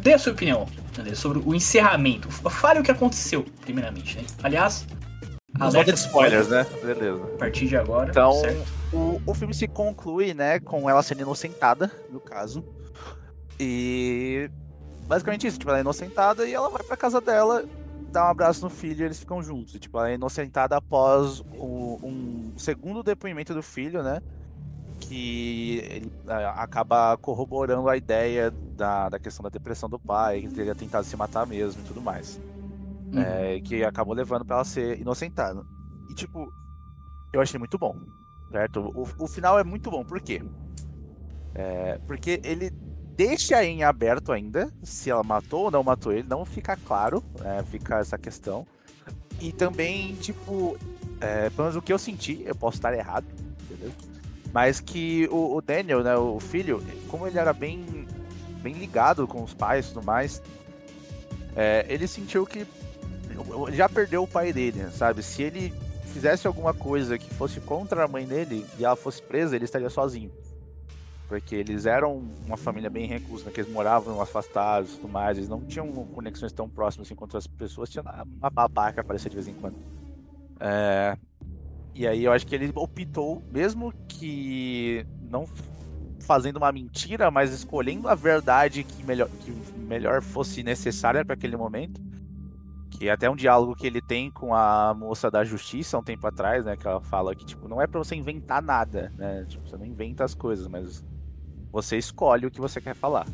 Dê 0.00 0.12
a 0.12 0.18
sua 0.18 0.34
opinião, 0.34 0.68
André, 0.98 1.14
sobre 1.14 1.38
o 1.38 1.54
encerramento. 1.54 2.30
Fale 2.30 2.80
o 2.80 2.82
que 2.82 2.90
aconteceu, 2.90 3.46
primeiramente, 3.62 4.18
né? 4.18 4.24
Aliás. 4.42 4.86
Alerta 5.58 5.94
de 5.94 5.98
spoilers, 5.98 6.48
né? 6.48 6.66
Beleza. 6.82 7.24
A 7.24 7.38
partir 7.38 7.68
de 7.68 7.76
agora. 7.76 8.10
Então, 8.10 8.32
certo? 8.34 8.64
o, 8.92 9.22
o 9.24 9.34
filme 9.34 9.54
se 9.54 9.66
conclui, 9.66 10.34
né, 10.34 10.60
com 10.60 10.90
ela 10.90 11.02
sendo 11.02 11.22
inocentada, 11.22 11.90
no 12.10 12.20
caso. 12.20 12.62
E 13.58 14.50
basicamente 15.06 15.46
isso, 15.46 15.58
tipo, 15.58 15.70
ela 15.70 15.78
é 15.78 15.80
inocentada 15.80 16.46
e 16.46 16.52
ela 16.52 16.68
vai 16.68 16.82
pra 16.82 16.96
casa 16.96 17.20
dela, 17.20 17.64
dá 18.10 18.26
um 18.26 18.30
abraço 18.30 18.62
no 18.62 18.68
filho 18.68 19.02
e 19.02 19.04
eles 19.04 19.20
ficam 19.20 19.42
juntos. 19.42 19.74
E, 19.74 19.78
tipo, 19.78 19.96
ela 19.96 20.10
é 20.10 20.14
inocentada 20.14 20.76
após 20.76 21.40
o, 21.56 22.00
um 22.02 22.43
segundo 22.56 23.02
depoimento 23.02 23.54
do 23.54 23.62
filho, 23.62 24.02
né? 24.02 24.20
Que 25.00 25.78
ele 25.90 26.12
acaba 26.54 27.16
corroborando 27.16 27.88
a 27.88 27.96
ideia 27.96 28.50
da, 28.50 29.08
da 29.08 29.18
questão 29.18 29.42
da 29.42 29.48
depressão 29.48 29.88
do 29.88 29.98
pai, 29.98 30.40
que 30.40 30.46
ele 30.46 30.54
teria 30.54 30.74
tentado 30.74 31.04
se 31.04 31.16
matar 31.16 31.46
mesmo 31.46 31.82
e 31.82 31.84
tudo 31.84 32.00
mais. 32.00 32.40
Uhum. 33.12 33.20
É, 33.20 33.60
que 33.60 33.84
acabou 33.84 34.14
levando 34.14 34.44
para 34.44 34.56
ela 34.56 34.64
ser 34.64 35.00
inocentada. 35.00 35.64
E, 36.10 36.14
tipo, 36.14 36.52
eu 37.32 37.40
achei 37.40 37.58
muito 37.58 37.78
bom. 37.78 37.96
Certo? 38.50 38.80
O, 38.94 39.24
o 39.24 39.26
final 39.26 39.58
é 39.58 39.64
muito 39.64 39.90
bom, 39.90 40.04
por 40.04 40.20
quê? 40.20 40.42
É, 41.54 41.98
porque 42.06 42.40
ele 42.44 42.70
deixa 43.16 43.64
em 43.64 43.84
aberto 43.84 44.32
ainda 44.32 44.72
se 44.82 45.10
ela 45.10 45.22
matou 45.22 45.64
ou 45.64 45.70
não 45.70 45.82
matou 45.82 46.12
ele, 46.12 46.26
não 46.28 46.44
fica 46.44 46.76
claro, 46.76 47.22
é, 47.44 47.62
fica 47.62 47.98
essa 47.98 48.18
questão. 48.18 48.66
E 49.40 49.52
também, 49.52 50.14
tipo, 50.16 50.76
é, 51.24 51.48
pelo 51.48 51.62
menos 51.62 51.76
o 51.76 51.82
que 51.82 51.92
eu 51.92 51.98
senti, 51.98 52.42
eu 52.44 52.54
posso 52.54 52.76
estar 52.76 52.92
errado, 52.92 53.24
entendeu? 53.62 53.90
Mas 54.52 54.78
que 54.78 55.26
o, 55.32 55.56
o, 55.56 55.62
Daniel, 55.62 56.04
né, 56.04 56.14
o 56.16 56.38
filho, 56.38 56.84
como 57.08 57.26
ele 57.26 57.38
era 57.38 57.52
bem, 57.52 58.06
bem 58.62 58.74
ligado 58.74 59.26
com 59.26 59.42
os 59.42 59.54
pais 59.54 59.86
e 59.86 59.94
tudo 59.94 60.04
mais, 60.04 60.42
é, 61.56 61.86
ele 61.88 62.06
sentiu 62.06 62.46
que 62.46 62.66
já 63.72 63.88
perdeu 63.88 64.22
o 64.22 64.28
pai 64.28 64.52
dele, 64.52 64.86
sabe? 64.92 65.22
Se 65.22 65.42
ele 65.42 65.72
fizesse 66.12 66.46
alguma 66.46 66.74
coisa 66.74 67.18
que 67.18 67.32
fosse 67.34 67.58
contra 67.60 68.04
a 68.04 68.08
mãe 68.08 68.26
dele 68.26 68.66
e 68.78 68.84
ela 68.84 68.94
fosse 68.94 69.22
presa, 69.22 69.56
ele 69.56 69.64
estaria 69.64 69.90
sozinho. 69.90 70.30
Porque 71.26 71.54
eles 71.54 71.86
eram 71.86 72.22
uma 72.46 72.56
família 72.56 72.90
bem 72.90 73.06
reclusa, 73.06 73.50
que 73.50 73.60
eles 73.60 73.72
moravam 73.72 74.20
afastados 74.20 74.92
e 74.92 74.96
tudo 74.96 75.08
mais, 75.08 75.38
eles 75.38 75.48
não 75.48 75.62
tinham 75.62 75.90
conexões 75.90 76.52
tão 76.52 76.68
próximas 76.68 77.08
assim, 77.08 77.16
outras 77.18 77.46
pessoas, 77.46 77.88
tinha 77.88 78.04
uma 78.40 78.50
babaca 78.50 78.92
que 78.92 79.00
aparecia 79.00 79.30
de 79.30 79.36
vez 79.36 79.48
em 79.48 79.54
quando. 79.54 79.93
É... 80.60 81.16
E 81.94 82.06
aí 82.06 82.24
eu 82.24 82.32
acho 82.32 82.46
que 82.46 82.54
ele 82.54 82.72
optou, 82.74 83.42
mesmo 83.52 83.92
que 84.08 85.06
não 85.30 85.46
fazendo 86.20 86.56
uma 86.56 86.72
mentira, 86.72 87.30
mas 87.30 87.52
escolhendo 87.52 88.08
a 88.08 88.14
verdade 88.14 88.82
que 88.82 89.04
melhor, 89.04 89.28
que 89.40 89.52
melhor 89.78 90.22
fosse 90.22 90.62
necessária 90.62 91.24
para 91.24 91.34
aquele 91.34 91.56
momento, 91.56 92.00
que 92.90 93.08
é 93.08 93.12
até 93.12 93.28
um 93.28 93.36
diálogo 93.36 93.74
que 93.74 93.86
ele 93.86 94.00
tem 94.00 94.30
com 94.30 94.54
a 94.54 94.94
moça 94.94 95.30
da 95.30 95.44
justiça 95.44 95.98
um 95.98 96.02
tempo 96.02 96.26
atrás, 96.26 96.64
né? 96.64 96.76
Que 96.76 96.86
ela 96.86 97.00
fala 97.00 97.34
que, 97.34 97.44
tipo, 97.44 97.68
não 97.68 97.80
é 97.80 97.86
para 97.86 97.98
você 97.98 98.14
inventar 98.14 98.62
nada, 98.62 99.12
né? 99.16 99.44
Tipo, 99.48 99.68
você 99.68 99.76
não 99.76 99.84
inventa 99.84 100.24
as 100.24 100.34
coisas, 100.34 100.66
mas 100.66 101.04
você 101.70 101.96
escolhe 101.98 102.46
o 102.46 102.50
que 102.50 102.60
você 102.60 102.80
quer 102.80 102.94
falar. 102.94 103.26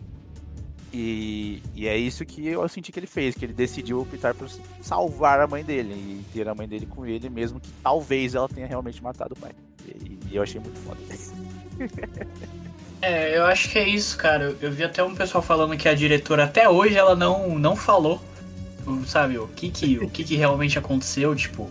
E, 0.92 1.62
e 1.74 1.86
é 1.86 1.96
isso 1.96 2.24
que 2.24 2.48
eu 2.48 2.68
senti 2.68 2.90
que 2.90 2.98
ele 2.98 3.06
fez, 3.06 3.36
que 3.36 3.44
ele 3.44 3.52
decidiu 3.52 4.00
optar 4.00 4.34
por 4.34 4.48
salvar 4.80 5.40
a 5.40 5.46
mãe 5.46 5.64
dele 5.64 5.92
e 5.94 6.24
ter 6.32 6.48
a 6.48 6.54
mãe 6.54 6.66
dele 6.66 6.84
com 6.86 7.06
ele, 7.06 7.30
mesmo 7.30 7.60
que 7.60 7.70
talvez 7.82 8.34
ela 8.34 8.48
tenha 8.48 8.66
realmente 8.66 9.02
matado 9.02 9.34
o 9.34 9.40
pai. 9.40 9.52
E, 9.86 10.18
e 10.30 10.36
eu 10.36 10.42
achei 10.42 10.60
muito 10.60 10.78
foda. 10.80 11.00
É, 13.02 13.36
eu 13.36 13.46
acho 13.46 13.70
que 13.70 13.78
é 13.78 13.88
isso, 13.88 14.16
cara. 14.18 14.54
Eu 14.60 14.70
vi 14.70 14.84
até 14.84 15.02
um 15.02 15.14
pessoal 15.14 15.42
falando 15.42 15.76
que 15.76 15.88
a 15.88 15.94
diretora 15.94 16.44
até 16.44 16.68
hoje 16.68 16.96
ela 16.96 17.16
não, 17.16 17.58
não 17.58 17.74
falou, 17.74 18.20
sabe, 19.06 19.38
o 19.38 19.48
que 19.48 19.70
que, 19.70 19.98
o 19.98 20.10
que, 20.10 20.22
que 20.22 20.36
realmente 20.36 20.78
aconteceu, 20.78 21.34
tipo, 21.34 21.70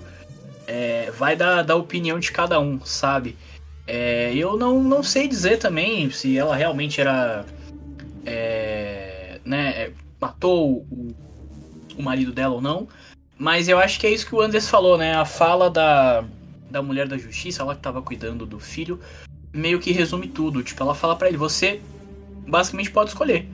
é, 0.66 1.12
vai 1.12 1.36
da, 1.36 1.62
da 1.62 1.76
opinião 1.76 2.20
de 2.20 2.32
cada 2.32 2.60
um, 2.60 2.84
sabe? 2.84 3.38
É, 3.86 4.34
eu 4.36 4.58
não, 4.58 4.84
não 4.84 5.04
sei 5.04 5.28
dizer 5.28 5.58
também 5.58 6.10
se 6.10 6.38
ela 6.38 6.56
realmente 6.56 7.00
era, 7.00 7.46
né, 9.50 9.92
matou 10.22 10.86
o, 10.92 11.16
o 11.98 12.04
marido 12.04 12.32
dela 12.32 12.54
ou 12.54 12.62
não, 12.62 12.88
mas 13.36 13.68
eu 13.68 13.80
acho 13.80 14.00
que 14.00 14.06
é 14.06 14.12
isso 14.12 14.28
que 14.28 14.36
o 14.36 14.42
Anders 14.42 14.70
falou, 14.70 14.96
né? 14.96 15.16
A 15.16 15.26
fala 15.26 15.72
da, 15.72 16.24
da 16.70 16.84
mulher 16.84 17.08
da 17.08 17.18
justiça, 17.18 17.64
ela 17.64 17.74
que 17.74 17.82
tava 17.82 18.00
cuidando 18.00 18.46
do 18.46 18.60
filho, 18.60 19.00
meio 19.52 19.80
que 19.80 19.92
resume 19.92 20.28
tudo. 20.28 20.62
Tipo, 20.62 20.84
ela 20.84 20.94
fala 20.94 21.16
para 21.16 21.30
ele: 21.30 21.38
você 21.38 21.82
basicamente 22.48 22.92
pode 22.92 23.10
escolher. 23.10 23.50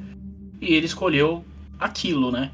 E 0.59 0.73
ele 0.73 0.85
escolheu 0.85 1.45
aquilo, 1.79 2.29
né? 2.29 2.51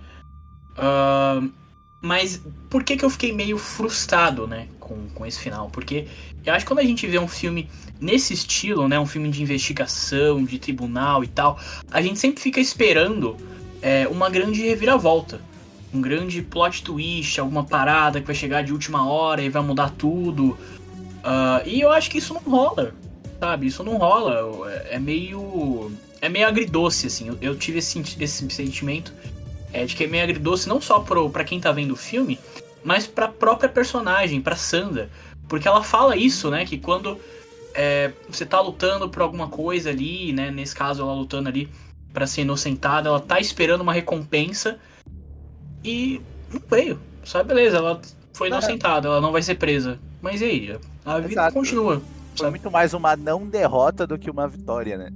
Uh, 0.73 1.51
mas 1.99 2.41
por 2.69 2.83
que, 2.83 2.95
que 2.95 3.05
eu 3.05 3.09
fiquei 3.09 3.31
meio 3.31 3.57
frustrado, 3.57 4.45
né, 4.45 4.67
com, 4.79 5.07
com 5.09 5.25
esse 5.25 5.39
final? 5.39 5.69
Porque 5.69 6.07
eu 6.45 6.53
acho 6.53 6.65
que 6.65 6.71
quando 6.71 6.79
a 6.79 6.83
gente 6.83 7.07
vê 7.07 7.17
um 7.17 7.27
filme 7.27 7.69
nesse 8.01 8.33
estilo, 8.33 8.87
né, 8.87 8.99
um 8.99 9.05
filme 9.05 9.29
de 9.29 9.41
investigação, 9.41 10.43
de 10.43 10.59
tribunal 10.59 11.23
e 11.23 11.27
tal, 11.27 11.59
a 11.89 12.01
gente 12.01 12.19
sempre 12.19 12.41
fica 12.41 12.59
esperando 12.59 13.37
é, 13.81 14.07
uma 14.07 14.29
grande 14.29 14.61
reviravolta. 14.63 15.39
Um 15.93 16.01
grande 16.01 16.41
plot 16.41 16.83
twist, 16.83 17.39
alguma 17.39 17.63
parada 17.63 18.19
que 18.19 18.25
vai 18.25 18.35
chegar 18.35 18.63
de 18.63 18.73
última 18.73 19.07
hora 19.09 19.41
e 19.41 19.49
vai 19.49 19.61
mudar 19.61 19.91
tudo. 19.91 20.57
Uh, 21.19 21.61
e 21.65 21.81
eu 21.81 21.91
acho 21.91 22.09
que 22.09 22.17
isso 22.17 22.33
não 22.33 22.41
rola 22.41 22.93
sabe? 23.41 23.65
Isso 23.65 23.83
não 23.83 23.97
rola. 23.97 24.71
É, 24.71 24.95
é 24.95 24.99
meio. 24.99 25.91
É 26.21 26.29
meio 26.29 26.47
agridoce, 26.47 27.07
assim. 27.07 27.35
Eu, 27.41 27.55
tive 27.55 27.79
esse, 27.79 27.99
esse 28.19 28.49
sentimento 28.51 29.11
é, 29.73 29.83
de 29.83 29.95
que 29.95 30.03
é 30.03 30.07
meio 30.07 30.23
agridoce 30.23 30.69
não 30.69 30.79
só 30.79 30.99
pro, 30.99 31.29
pra 31.31 31.43
quem 31.43 31.59
tá 31.59 31.71
vendo 31.71 31.93
o 31.93 31.95
filme, 31.95 32.39
mas 32.83 33.07
pra 33.07 33.27
própria 33.27 33.67
personagem, 33.67 34.39
pra 34.39 34.55
Sandra. 34.55 35.09
Porque 35.47 35.67
ela 35.67 35.83
fala 35.83 36.15
isso, 36.15 36.51
né? 36.51 36.63
Que 36.63 36.77
quando 36.77 37.19
é, 37.73 38.11
você 38.29 38.45
tá 38.45 38.59
lutando 38.59 39.09
por 39.09 39.21
alguma 39.21 39.47
coisa 39.47 39.89
ali, 39.89 40.33
né? 40.33 40.51
Nesse 40.51 40.75
caso, 40.75 41.01
ela 41.01 41.13
lutando 41.13 41.49
ali 41.49 41.69
para 42.13 42.27
ser 42.27 42.41
inocentada, 42.41 43.09
ela 43.09 43.19
tá 43.19 43.39
esperando 43.39 43.81
uma 43.81 43.93
recompensa 43.93 44.79
e 45.83 46.21
não 46.51 46.61
veio. 46.69 46.99
Só 47.23 47.43
beleza, 47.43 47.77
ela 47.77 48.01
foi 48.33 48.47
é. 48.47 48.51
inocentada, 48.51 49.07
ela 49.07 49.21
não 49.21 49.31
vai 49.31 49.41
ser 49.41 49.55
presa. 49.55 49.99
Mas 50.21 50.41
e 50.41 50.45
aí? 50.45 50.79
A 51.05 51.19
vida 51.19 51.33
Exato. 51.33 51.53
continua. 51.53 52.01
Foi 52.35 52.49
muito 52.49 52.71
mais 52.71 52.93
uma 52.93 53.15
não 53.15 53.47
derrota 53.47 54.07
do 54.07 54.17
que 54.17 54.29
uma 54.29 54.47
vitória, 54.47 54.97
né? 54.97 55.09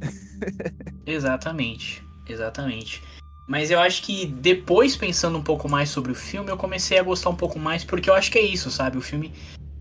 exatamente, 1.05 2.03
exatamente. 2.27 3.01
Mas 3.47 3.69
eu 3.69 3.79
acho 3.79 4.01
que 4.01 4.25
depois, 4.25 4.95
pensando 4.95 5.37
um 5.37 5.43
pouco 5.43 5.69
mais 5.69 5.89
sobre 5.89 6.11
o 6.11 6.15
filme, 6.15 6.49
eu 6.49 6.57
comecei 6.57 6.97
a 6.97 7.03
gostar 7.03 7.29
um 7.29 7.35
pouco 7.35 7.59
mais, 7.59 7.83
porque 7.83 8.09
eu 8.09 8.13
acho 8.15 8.31
que 8.31 8.39
é 8.39 8.41
isso, 8.41 8.71
sabe? 8.71 8.97
O 8.97 9.01
filme 9.01 9.31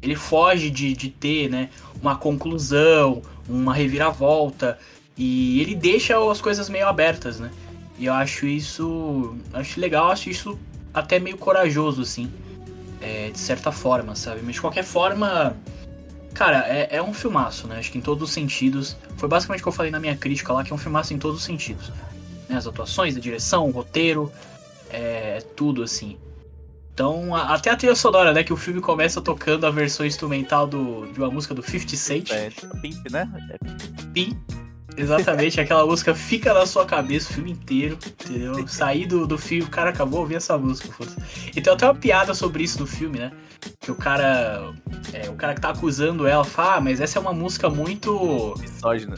ele 0.04 0.16
foge 0.16 0.70
de, 0.70 0.92
de 0.94 1.10
ter 1.10 1.48
né, 1.48 1.70
uma 2.00 2.16
conclusão, 2.16 3.22
uma 3.48 3.74
reviravolta, 3.74 4.78
e 5.16 5.60
ele 5.60 5.74
deixa 5.74 6.16
as 6.30 6.40
coisas 6.40 6.68
meio 6.68 6.88
abertas, 6.88 7.38
né? 7.38 7.50
E 7.98 8.06
eu 8.06 8.12
acho 8.12 8.46
isso. 8.46 9.36
Acho 9.52 9.80
legal, 9.80 10.10
acho 10.10 10.28
isso 10.28 10.58
até 10.92 11.18
meio 11.20 11.38
corajoso, 11.38 12.02
assim. 12.02 12.30
É, 13.00 13.30
de 13.30 13.38
certa 13.38 13.70
forma, 13.70 14.16
sabe? 14.16 14.40
Mas 14.42 14.54
de 14.54 14.60
qualquer 14.60 14.82
forma 14.82 15.56
Cara, 16.34 16.66
é, 16.66 16.96
é 16.96 17.02
um 17.02 17.14
filmaço, 17.14 17.68
né? 17.68 17.78
Acho 17.78 17.92
que 17.92 17.98
em 17.98 18.00
todos 18.00 18.28
os 18.28 18.34
sentidos. 18.34 18.96
Foi 19.16 19.28
basicamente 19.28 19.60
o 19.60 19.62
que 19.62 19.68
eu 19.68 19.72
falei 19.72 19.92
na 19.92 20.00
minha 20.00 20.16
crítica 20.16 20.52
lá, 20.52 20.64
que 20.64 20.72
é 20.72 20.74
um 20.74 20.78
filmaço 20.78 21.14
em 21.14 21.18
todos 21.18 21.38
os 21.38 21.44
sentidos. 21.44 21.90
Né? 22.48 22.56
As 22.56 22.66
atuações, 22.66 23.16
a 23.16 23.20
direção, 23.20 23.68
o 23.68 23.70
roteiro, 23.70 24.32
é 24.90 25.40
tudo 25.54 25.84
assim. 25.84 26.18
Então, 26.94 27.34
a, 27.34 27.54
até 27.54 27.70
a 27.70 27.76
trilha 27.76 27.96
sonora, 27.96 28.32
né? 28.32 28.44
Que 28.44 28.52
o 28.52 28.56
filme 28.56 28.80
começa 28.80 29.20
tocando 29.20 29.66
a 29.66 29.70
versão 29.70 30.06
instrumental 30.06 30.64
do, 30.64 31.06
de 31.12 31.18
uma 31.18 31.28
música 31.28 31.52
do 31.52 31.60
50 31.60 31.96
Cent. 31.96 32.30
É, 32.30 32.50
Pimp, 32.80 33.10
né? 33.10 33.28
É 33.50 33.58
Pimp. 34.12 34.38
Exatamente, 34.96 35.60
aquela 35.60 35.84
música 35.86 36.14
fica 36.14 36.54
na 36.54 36.64
sua 36.66 36.86
cabeça 36.86 37.28
o 37.30 37.34
filme 37.34 37.50
inteiro, 37.50 37.98
entendeu? 38.06 38.66
Sair 38.68 39.06
do, 39.06 39.26
do 39.26 39.36
filme, 39.36 39.64
o 39.64 39.70
cara 39.70 39.90
acabou 39.90 40.20
ouvir 40.20 40.36
essa 40.36 40.56
música. 40.56 40.92
Fosse. 40.92 41.16
E 41.54 41.60
tem 41.60 41.72
até 41.72 41.84
uma 41.84 41.96
piada 41.96 42.32
sobre 42.32 42.62
isso 42.62 42.78
no 42.78 42.86
filme, 42.86 43.18
né? 43.18 43.32
Que 43.80 43.90
o 43.90 43.96
cara. 43.96 44.72
É, 45.12 45.28
o 45.28 45.34
cara 45.34 45.54
que 45.54 45.60
tá 45.60 45.70
acusando 45.70 46.28
ela 46.28 46.44
fala, 46.44 46.76
ah, 46.76 46.80
mas 46.80 47.00
essa 47.00 47.18
é 47.18 47.20
uma 47.20 47.32
música 47.32 47.68
muito. 47.68 48.54
Misógina. 48.60 49.16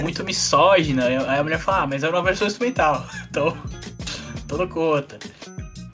Muito 0.00 0.24
misógina. 0.24 1.04
Aí 1.04 1.38
a 1.38 1.42
mulher 1.42 1.58
fala, 1.58 1.82
ah, 1.82 1.86
mas 1.86 2.02
é 2.02 2.08
uma 2.08 2.22
versão 2.22 2.46
instrumental. 2.46 3.06
Então. 3.28 3.54
Toda 4.46 4.66
conta. 4.66 5.18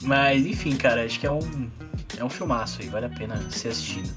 Mas 0.05 0.45
enfim, 0.45 0.75
cara, 0.75 1.03
acho 1.03 1.19
que 1.19 1.27
é 1.27 1.31
um. 1.31 1.69
É 2.17 2.23
um 2.23 2.29
filmaço 2.29 2.81
aí, 2.81 2.87
vale 2.87 3.07
a 3.07 3.09
pena 3.09 3.39
ser 3.51 3.69
assistido. 3.69 4.09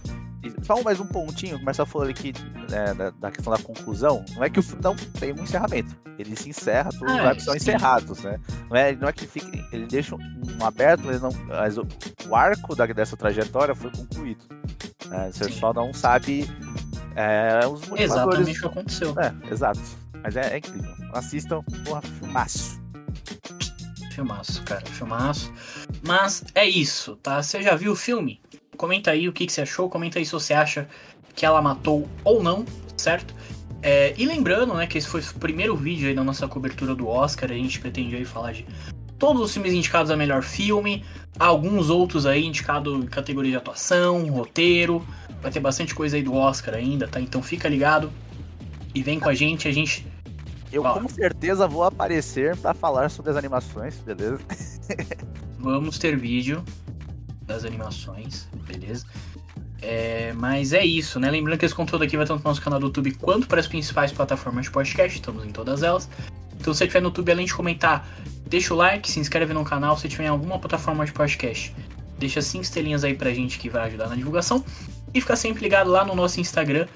Só 0.62 0.82
mais 0.82 1.00
um 1.00 1.06
pontinho, 1.06 1.58
começa 1.58 1.82
a 1.82 1.86
falar 1.86 2.08
aqui 2.08 2.32
é, 2.72 2.94
da, 2.94 3.10
da, 3.10 3.30
questão 3.30 3.52
da 3.52 3.58
conclusão. 3.62 4.24
Não 4.34 4.44
é 4.44 4.50
que 4.50 4.58
o 4.58 4.62
filme 4.62 4.82
não 4.82 4.94
tem 4.94 5.32
um 5.32 5.42
encerramento. 5.42 5.96
Ele 6.18 6.36
se 6.36 6.50
encerra, 6.50 6.90
todos 6.90 7.14
os 7.14 7.20
ah, 7.20 7.40
são 7.40 7.56
encerrados, 7.56 8.22
né? 8.22 8.38
Não 8.68 8.76
é, 8.76 8.94
não 8.94 9.08
é 9.08 9.12
que 9.12 9.26
fique. 9.26 9.64
Ele 9.72 9.86
deixa 9.86 10.14
um 10.14 10.64
aberto, 10.64 11.08
ele 11.08 11.18
não, 11.18 11.30
mas 11.46 11.78
o, 11.78 11.86
o 12.28 12.36
arco 12.36 12.74
da, 12.74 12.86
dessa 12.86 13.16
trajetória 13.16 13.74
foi 13.74 13.90
concluído. 13.90 14.44
Né? 15.06 15.30
Você 15.32 15.44
sim. 15.44 15.52
só 15.52 15.72
não 15.72 15.92
sabe 15.92 16.48
é, 17.16 17.66
os 17.66 17.82
Exatamente 18.00 18.58
o 18.58 18.60
que 18.60 18.66
aconteceu. 18.66 19.14
É, 19.18 19.52
exato. 19.52 19.80
Mas 20.22 20.36
é, 20.36 20.54
é 20.54 20.58
incrível. 20.58 20.94
Assistam, 21.12 21.62
porra, 21.84 22.02
filmaço. 22.02 22.80
Filmaço, 24.18 24.64
cara, 24.64 24.84
filmaço. 24.84 25.52
Mas 26.04 26.42
é 26.52 26.68
isso, 26.68 27.14
tá? 27.22 27.40
Você 27.40 27.62
já 27.62 27.76
viu 27.76 27.92
o 27.92 27.96
filme? 27.96 28.40
Comenta 28.76 29.12
aí 29.12 29.28
o 29.28 29.32
que, 29.32 29.46
que 29.46 29.52
você 29.52 29.60
achou, 29.60 29.88
comenta 29.88 30.18
aí 30.18 30.26
se 30.26 30.32
você 30.32 30.52
acha 30.52 30.88
que 31.36 31.46
ela 31.46 31.62
matou 31.62 32.08
ou 32.24 32.42
não, 32.42 32.64
certo? 32.96 33.32
É, 33.80 34.12
e 34.18 34.26
lembrando, 34.26 34.74
né, 34.74 34.88
que 34.88 34.98
esse 34.98 35.06
foi 35.06 35.20
o 35.20 35.34
primeiro 35.34 35.76
vídeo 35.76 36.08
aí 36.08 36.16
da 36.16 36.24
nossa 36.24 36.48
cobertura 36.48 36.96
do 36.96 37.06
Oscar, 37.06 37.52
a 37.52 37.54
gente 37.54 37.78
pretende 37.78 38.16
aí 38.16 38.24
falar 38.24 38.50
de 38.50 38.66
todos 39.20 39.40
os 39.40 39.52
filmes 39.52 39.72
indicados 39.72 40.10
a 40.10 40.16
melhor 40.16 40.42
filme, 40.42 41.04
alguns 41.38 41.88
outros 41.88 42.26
aí 42.26 42.44
indicados 42.44 42.92
em 42.92 43.06
categoria 43.06 43.52
de 43.52 43.56
atuação, 43.56 44.28
roteiro, 44.30 45.06
vai 45.40 45.52
ter 45.52 45.60
bastante 45.60 45.94
coisa 45.94 46.16
aí 46.16 46.24
do 46.24 46.34
Oscar 46.34 46.74
ainda, 46.74 47.06
tá? 47.06 47.20
Então 47.20 47.40
fica 47.40 47.68
ligado 47.68 48.10
e 48.92 49.00
vem 49.00 49.20
com 49.20 49.28
a 49.28 49.34
gente, 49.34 49.68
a 49.68 49.72
gente... 49.72 50.04
Eu 50.72 50.82
Fala. 50.82 51.00
com 51.00 51.08
certeza 51.08 51.66
vou 51.66 51.84
aparecer 51.84 52.56
para 52.56 52.74
falar 52.74 53.10
sobre 53.10 53.30
as 53.30 53.36
animações, 53.36 53.96
beleza? 53.96 54.38
Vamos 55.58 55.98
ter 55.98 56.16
vídeo, 56.16 56.62
das 57.42 57.64
animações, 57.64 58.48
beleza? 58.66 59.06
É, 59.80 60.32
mas 60.34 60.72
é 60.72 60.84
isso, 60.84 61.18
né? 61.18 61.30
Lembrando 61.30 61.58
que 61.58 61.64
esse 61.64 61.74
conteúdo 61.74 62.04
aqui 62.04 62.16
vai 62.16 62.26
tanto 62.26 62.42
no 62.42 62.50
nosso 62.50 62.60
canal 62.60 62.78
do 62.78 62.86
YouTube 62.86 63.14
quanto 63.14 63.46
para 63.46 63.60
as 63.60 63.66
principais 63.66 64.12
plataformas 64.12 64.66
de 64.66 64.70
podcast, 64.70 65.16
estamos 65.16 65.44
em 65.44 65.50
todas 65.50 65.82
elas. 65.82 66.08
Então, 66.60 66.74
se 66.74 66.78
você 66.78 66.84
estiver 66.84 67.00
no 67.00 67.08
YouTube, 67.08 67.32
além 67.32 67.46
de 67.46 67.54
comentar, 67.54 68.06
deixa 68.46 68.74
o 68.74 68.76
like, 68.76 69.10
se 69.10 69.18
inscreve 69.18 69.54
no 69.54 69.64
canal 69.64 69.96
se 69.96 70.08
tiver 70.08 70.24
em 70.24 70.28
alguma 70.28 70.58
plataforma 70.58 71.04
de 71.06 71.12
podcast. 71.12 71.74
Deixa 72.18 72.42
cinco 72.42 72.64
estrelinhas 72.64 73.04
aí 73.04 73.14
pra 73.14 73.32
gente 73.32 73.58
que 73.58 73.70
vai 73.70 73.86
ajudar 73.86 74.08
na 74.08 74.16
divulgação. 74.16 74.64
E 75.14 75.20
fica 75.20 75.36
sempre 75.36 75.62
ligado 75.62 75.90
lá 75.90 76.04
no 76.04 76.14
nosso 76.14 76.40
Instagram, 76.40 76.86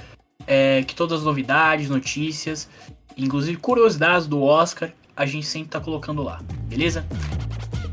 é, 0.47 0.83
que 0.83 0.95
todas 0.95 1.21
as 1.21 1.25
novidades, 1.25 1.89
notícias, 1.89 2.69
inclusive 3.16 3.57
curiosidades 3.59 4.27
do 4.27 4.42
Oscar, 4.42 4.90
a 5.16 5.27
gente 5.27 5.46
sempre 5.46 5.68
tá 5.68 5.81
colocando 5.81 6.22
lá, 6.22 6.40
beleza? 6.66 7.05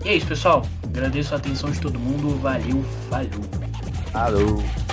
E 0.03 0.09
é 0.09 0.15
isso, 0.15 0.27
pessoal. 0.27 0.65
Agradeço 0.83 1.33
a 1.33 1.37
atenção 1.37 1.69
de 1.69 1.79
todo 1.79 1.99
mundo. 1.99 2.39
Valeu, 2.39 2.83
falou. 3.09 3.43
Falou. 4.11 4.88